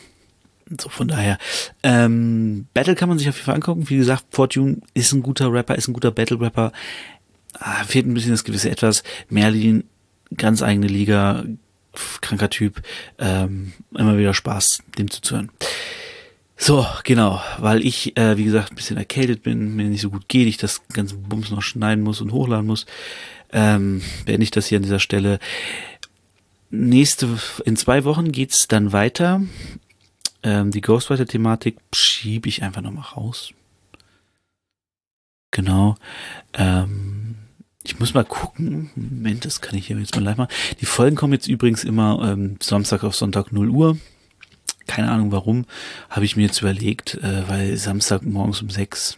so 0.79 0.89
von 0.89 1.07
daher. 1.07 1.37
Ähm, 1.83 2.67
Battle 2.73 2.95
kann 2.95 3.09
man 3.09 3.17
sich 3.17 3.29
auf 3.29 3.35
jeden 3.35 3.45
Fall 3.45 3.55
angucken. 3.55 3.89
Wie 3.89 3.97
gesagt, 3.97 4.25
Fortune 4.31 4.81
ist 4.93 5.13
ein 5.13 5.23
guter 5.23 5.51
Rapper, 5.51 5.75
ist 5.75 5.87
ein 5.87 5.93
guter 5.93 6.11
Battle-Rapper. 6.11 6.71
Ah, 7.53 7.83
fehlt 7.85 8.05
ein 8.05 8.13
bisschen 8.13 8.31
das 8.31 8.43
gewisse 8.43 8.69
Etwas. 8.69 9.03
Merlin, 9.29 9.83
ganz 10.35 10.61
eigene 10.61 10.87
Liga, 10.87 11.45
kranker 12.21 12.49
Typ. 12.49 12.81
Ähm, 13.17 13.73
immer 13.95 14.17
wieder 14.17 14.33
Spaß, 14.33 14.83
dem 14.97 15.09
zuzuhören. 15.09 15.51
So, 16.59 16.87
genau, 17.03 17.41
weil 17.59 17.85
ich, 17.85 18.17
äh, 18.17 18.37
wie 18.37 18.43
gesagt, 18.43 18.71
ein 18.71 18.75
bisschen 18.75 18.97
erkältet 18.97 19.43
bin, 19.43 19.75
mir 19.75 19.85
nicht 19.85 20.01
so 20.01 20.09
gut 20.09 20.27
geht, 20.27 20.47
ich 20.47 20.57
das 20.57 20.81
ganze 20.91 21.15
Bums 21.15 21.51
noch 21.51 21.61
schneiden 21.61 22.03
muss 22.03 22.19
und 22.19 22.31
hochladen 22.31 22.65
muss 22.65 22.87
ähm, 23.51 24.01
beende 24.25 24.43
ich 24.43 24.51
das 24.51 24.67
hier 24.67 24.77
an 24.77 24.83
dieser 24.83 24.99
Stelle. 24.99 25.39
Nächste, 26.69 27.27
in 27.65 27.77
zwei 27.77 28.03
Wochen 28.03 28.31
geht's 28.31 28.67
dann 28.67 28.91
weiter. 28.91 29.41
Ähm, 30.43 30.71
die 30.71 30.81
Ghostwriter-Thematik 30.81 31.77
schiebe 31.93 32.49
ich 32.49 32.63
einfach 32.63 32.81
nochmal 32.81 33.05
raus. 33.15 33.53
Genau. 35.51 35.95
Ähm, 36.53 37.35
ich 37.83 37.99
muss 37.99 38.13
mal 38.13 38.25
gucken. 38.25 38.91
Moment, 38.95 39.45
das 39.45 39.61
kann 39.61 39.77
ich 39.77 39.87
hier 39.87 39.97
jetzt 39.97 40.15
mal 40.15 40.23
live 40.23 40.37
machen. 40.37 40.53
Die 40.81 40.85
Folgen 40.85 41.15
kommen 41.15 41.33
jetzt 41.33 41.47
übrigens 41.47 41.83
immer 41.83 42.31
ähm, 42.31 42.57
Samstag 42.61 43.03
auf 43.03 43.15
Sonntag 43.15 43.51
0 43.51 43.69
Uhr. 43.69 43.97
Keine 44.87 45.11
Ahnung 45.11 45.31
warum. 45.31 45.65
Habe 46.09 46.25
ich 46.25 46.35
mir 46.35 46.43
jetzt 46.43 46.61
überlegt, 46.61 47.15
äh, 47.15 47.47
weil 47.47 47.77
Samstag 47.77 48.23
morgens 48.23 48.61
um 48.61 48.69
6 48.69 49.17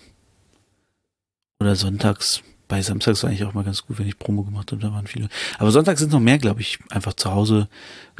oder 1.60 1.76
sonntags 1.76 2.42
bei 2.70 2.84
Samstags 2.84 3.24
war 3.24 3.30
eigentlich 3.30 3.44
auch 3.44 3.56
mal 3.56 3.64
ganz 3.64 3.86
gut, 3.86 3.98
wenn 3.98 4.08
ich 4.08 4.20
Promo 4.20 4.44
gemacht 4.44 4.72
habe, 4.72 4.80
da 4.80 4.94
waren 4.94 5.08
viele. 5.08 5.28
Aber 5.58 5.72
Sonntags 5.72 6.00
sind 6.00 6.12
noch 6.12 6.20
mehr, 6.20 6.38
glaube 6.38 6.62
ich, 6.62 6.78
einfach 6.92 7.14
zu 7.14 7.32
Hause 7.32 7.68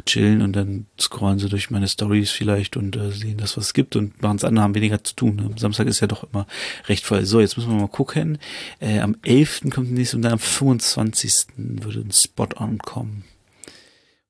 chillen 0.04 0.42
und 0.42 0.54
dann 0.54 0.86
scrollen 1.00 1.38
sie 1.38 1.48
durch 1.48 1.70
meine 1.70 1.86
Stories 1.86 2.32
vielleicht 2.32 2.76
und 2.76 2.96
äh, 2.96 3.12
sehen 3.12 3.38
das, 3.38 3.56
was 3.56 3.66
es 3.66 3.74
gibt 3.74 3.94
und 3.94 4.20
machen 4.20 4.36
es 4.36 4.44
andere, 4.44 4.64
haben 4.64 4.74
weniger 4.74 5.04
zu 5.04 5.14
tun. 5.14 5.36
Ne? 5.36 5.50
Samstag 5.56 5.86
ist 5.86 6.00
ja 6.00 6.08
doch 6.08 6.24
immer 6.24 6.48
recht 6.88 7.06
voll. 7.06 7.24
So, 7.26 7.40
jetzt 7.40 7.56
müssen 7.56 7.70
wir 7.70 7.80
mal 7.80 7.86
gucken. 7.86 8.38
Äh, 8.80 8.98
am 8.98 9.16
11. 9.22 9.70
kommt 9.72 9.88
die 9.88 9.92
nächste 9.92 10.16
und 10.16 10.22
dann 10.22 10.32
am 10.32 10.38
25. 10.40 11.46
würde 11.56 12.00
ein 12.00 12.12
Spot-On 12.12 12.78
kommen. 12.78 13.22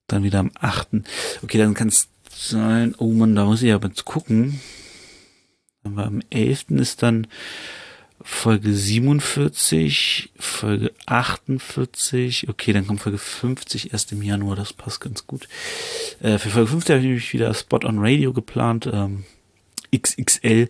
Dann 0.06 0.22
wieder 0.22 0.40
am 0.40 0.50
8. 0.60 0.88
Okay, 1.42 1.56
dann 1.56 1.72
kann 1.72 1.88
es 1.88 2.08
sein, 2.30 2.94
oh 2.98 3.10
man, 3.12 3.34
da 3.34 3.46
muss 3.46 3.62
ich 3.62 3.72
aber 3.72 3.90
gucken. 4.04 4.60
Aber 5.82 6.04
am 6.04 6.20
11. 6.28 6.66
ist 6.72 7.02
dann 7.02 7.26
Folge 8.22 8.72
47, 8.72 10.30
Folge 10.38 10.92
48, 11.06 12.48
okay, 12.48 12.72
dann 12.72 12.86
kommt 12.86 13.00
Folge 13.00 13.18
50 13.18 13.92
erst 13.92 14.12
im 14.12 14.22
Januar, 14.22 14.56
das 14.56 14.72
passt 14.72 15.00
ganz 15.00 15.26
gut. 15.26 15.48
Äh, 16.20 16.38
für 16.38 16.50
Folge 16.50 16.70
50 16.70 16.90
habe 16.90 17.00
ich 17.00 17.06
nämlich 17.06 17.32
wieder 17.32 17.52
Spot 17.54 17.80
on 17.84 17.98
Radio 17.98 18.32
geplant, 18.32 18.88
ähm, 18.92 19.24
XXL, 19.96 20.68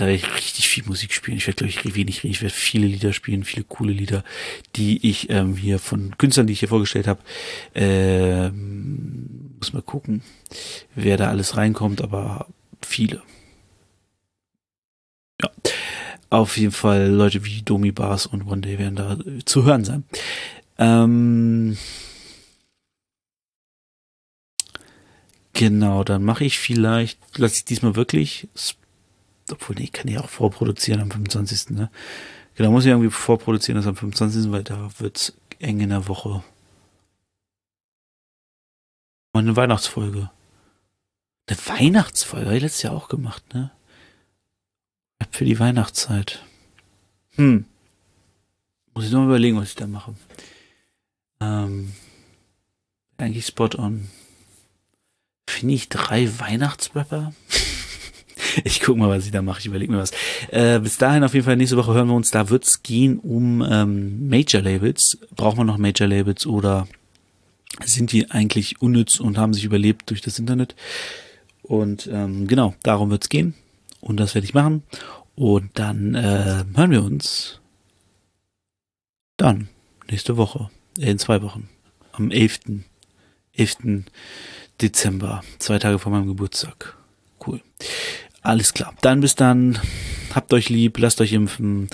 da 0.00 0.06
werde 0.06 0.14
ich 0.14 0.34
richtig 0.34 0.68
viel 0.68 0.84
Musik 0.86 1.12
spielen. 1.12 1.36
Ich 1.36 1.46
werde, 1.46 1.66
glaube 1.66 1.88
ich, 1.88 1.94
wenig 1.94 2.22
reden. 2.22 2.32
Ich 2.32 2.40
werde 2.40 2.54
viele 2.54 2.86
Lieder 2.86 3.12
spielen, 3.12 3.44
viele 3.44 3.64
coole 3.64 3.92
Lieder, 3.92 4.24
die 4.76 5.06
ich 5.06 5.28
ähm, 5.28 5.56
hier 5.56 5.78
von 5.78 6.16
Künstlern, 6.16 6.46
die 6.46 6.54
ich 6.54 6.60
hier 6.60 6.70
vorgestellt 6.70 7.06
habe. 7.06 7.20
Ähm, 7.74 9.56
muss 9.58 9.74
mal 9.74 9.82
gucken, 9.82 10.22
wer 10.94 11.18
da 11.18 11.28
alles 11.28 11.58
reinkommt, 11.58 12.00
aber 12.00 12.46
viele. 12.80 13.20
Ja. 16.30 16.38
Auf 16.38 16.56
jeden 16.56 16.72
Fall 16.72 17.08
Leute 17.08 17.44
wie 17.44 17.62
Domi 17.62 17.92
Bars 17.92 18.26
und 18.26 18.46
One 18.46 18.60
Day 18.60 18.78
werden 18.78 18.96
da 18.96 19.18
zu 19.44 19.64
hören 19.64 19.84
sein. 19.84 20.04
Ähm, 20.78 21.76
genau, 25.52 26.04
dann 26.04 26.24
mache 26.24 26.44
ich 26.44 26.58
vielleicht, 26.58 27.38
lasse 27.38 27.56
ich 27.56 27.64
diesmal 27.64 27.96
wirklich, 27.96 28.48
obwohl, 29.50 29.76
nee, 29.76 29.88
kann 29.88 30.08
ich 30.08 30.18
auch 30.18 30.28
vorproduzieren 30.28 31.00
am 31.00 31.10
25. 31.10 31.70
Ne? 31.70 31.90
Genau, 32.54 32.70
muss 32.70 32.84
ich 32.84 32.90
irgendwie 32.90 33.10
vorproduzieren, 33.10 33.76
das 33.76 33.86
am 33.86 33.96
25., 33.96 34.50
weil 34.52 34.64
da 34.64 34.90
wird's 34.98 35.34
eng 35.58 35.80
in 35.80 35.90
der 35.90 36.08
Woche. 36.08 36.42
Und 39.32 39.42
eine 39.42 39.56
Weihnachtsfolge. 39.56 40.30
Eine 41.46 41.58
Weihnachtsfolge, 41.66 42.46
habe 42.46 42.56
ich 42.56 42.62
letztes 42.62 42.82
Jahr 42.82 42.94
auch 42.94 43.08
gemacht, 43.08 43.54
ne? 43.54 43.70
Für 45.30 45.44
die 45.44 45.58
Weihnachtszeit. 45.58 46.42
Hm. 47.36 47.64
Muss 48.94 49.04
ich 49.06 49.12
noch 49.12 49.24
überlegen, 49.24 49.56
was 49.56 49.70
ich 49.70 49.76
da 49.76 49.86
mache. 49.86 50.14
Ähm, 51.40 51.92
eigentlich 53.18 53.46
spot 53.46 53.70
on. 53.76 54.08
Finde 55.48 55.74
ich 55.74 55.88
drei 55.88 56.28
Weihnachtsrapper? 56.38 57.32
ich 58.64 58.80
guck 58.80 58.96
mal, 58.96 59.08
was 59.08 59.26
ich 59.26 59.30
da 59.30 59.42
mache. 59.42 59.60
Ich 59.60 59.66
überlege 59.66 59.92
mir 59.92 59.98
was. 59.98 60.12
Äh, 60.48 60.80
bis 60.80 60.98
dahin 60.98 61.24
auf 61.24 61.34
jeden 61.34 61.44
Fall 61.44 61.56
nächste 61.56 61.76
Woche 61.76 61.94
hören 61.94 62.08
wir 62.08 62.14
uns. 62.14 62.30
Da 62.30 62.50
wird's 62.50 62.82
gehen 62.82 63.18
um 63.18 63.62
ähm, 63.68 64.28
Major 64.28 64.62
Labels. 64.62 65.18
Brauchen 65.34 65.58
wir 65.58 65.64
noch 65.64 65.78
Major 65.78 66.08
Labels 66.08 66.46
oder 66.46 66.88
sind 67.84 68.12
die 68.12 68.30
eigentlich 68.30 68.82
unnütz 68.82 69.20
und 69.20 69.38
haben 69.38 69.54
sich 69.54 69.64
überlebt 69.64 70.10
durch 70.10 70.20
das 70.20 70.38
Internet? 70.38 70.74
Und 71.62 72.08
ähm, 72.12 72.46
genau, 72.46 72.74
darum 72.82 73.10
wird's 73.10 73.28
gehen. 73.28 73.54
Und 74.00 74.18
das 74.18 74.34
werde 74.34 74.44
ich 74.44 74.54
machen. 74.54 74.82
Und 75.34 75.78
dann 75.78 76.14
äh, 76.14 76.64
hören 76.74 76.90
wir 76.90 77.02
uns 77.02 77.60
dann 79.36 79.68
nächste 80.10 80.36
Woche, 80.36 80.70
äh, 80.98 81.10
in 81.10 81.18
zwei 81.18 81.42
Wochen, 81.42 81.68
am 82.12 82.30
11. 82.30 82.60
11. 83.54 84.04
Dezember, 84.80 85.42
zwei 85.58 85.78
Tage 85.78 85.98
vor 85.98 86.12
meinem 86.12 86.26
Geburtstag. 86.26 86.96
Cool. 87.46 87.60
Alles 88.42 88.72
klar. 88.72 88.94
Dann 89.00 89.20
bis 89.20 89.34
dann. 89.34 89.78
Habt 90.34 90.52
euch 90.52 90.68
lieb, 90.68 90.98
lasst 90.98 91.20
euch 91.20 91.32
impfen. 91.32 91.88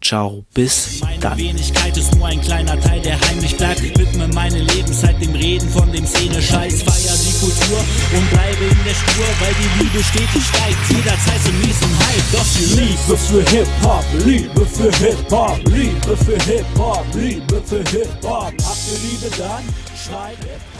Ciao, 0.00 0.46
bis 0.54 1.00
Meine 1.02 1.18
dann. 1.20 1.38
Wenigkeit 1.38 1.94
ist 1.96 2.14
nur 2.14 2.26
ein 2.26 2.40
kleiner 2.40 2.80
Teil, 2.80 3.02
der 3.02 3.20
heimlich 3.20 3.56
bleibt. 3.56 3.82
Widme 3.82 4.28
meine 4.28 4.60
Lebenszeit 4.60 5.20
dem 5.20 5.34
Reden 5.34 5.68
von 5.68 5.92
dem 5.92 6.06
Szene-Scheiß. 6.06 6.82
Feier 6.82 7.16
die 7.18 7.38
Kultur 7.38 7.84
und 8.16 8.30
bleibe 8.30 8.64
in 8.64 8.84
der 8.84 8.94
Spur, 8.94 9.26
weil 9.40 9.54
die 9.54 9.84
Liebe 9.84 10.02
stetig 10.02 10.42
steigt. 10.42 10.78
Jederzeit 10.88 11.42
zum 11.44 11.60
nächsten 11.60 11.98
Hype. 11.98 12.32
Doch 12.32 12.46
die 12.58 12.80
Liebe 12.80 13.16
für 13.18 13.50
Hip-Hop, 13.50 14.04
Liebe 14.24 14.66
für 14.66 14.90
Hip-Hop, 14.96 15.58
Liebe 15.66 16.16
für 16.16 16.38
Hip-Hop, 16.44 17.06
Liebe 17.14 17.62
für 17.62 17.84
Hip-Hop. 17.90 18.54
Habt 18.64 18.88
ihr 18.88 18.98
Liebe 19.10 19.36
dann? 19.36 19.64
Hip-Hop. 19.94 20.71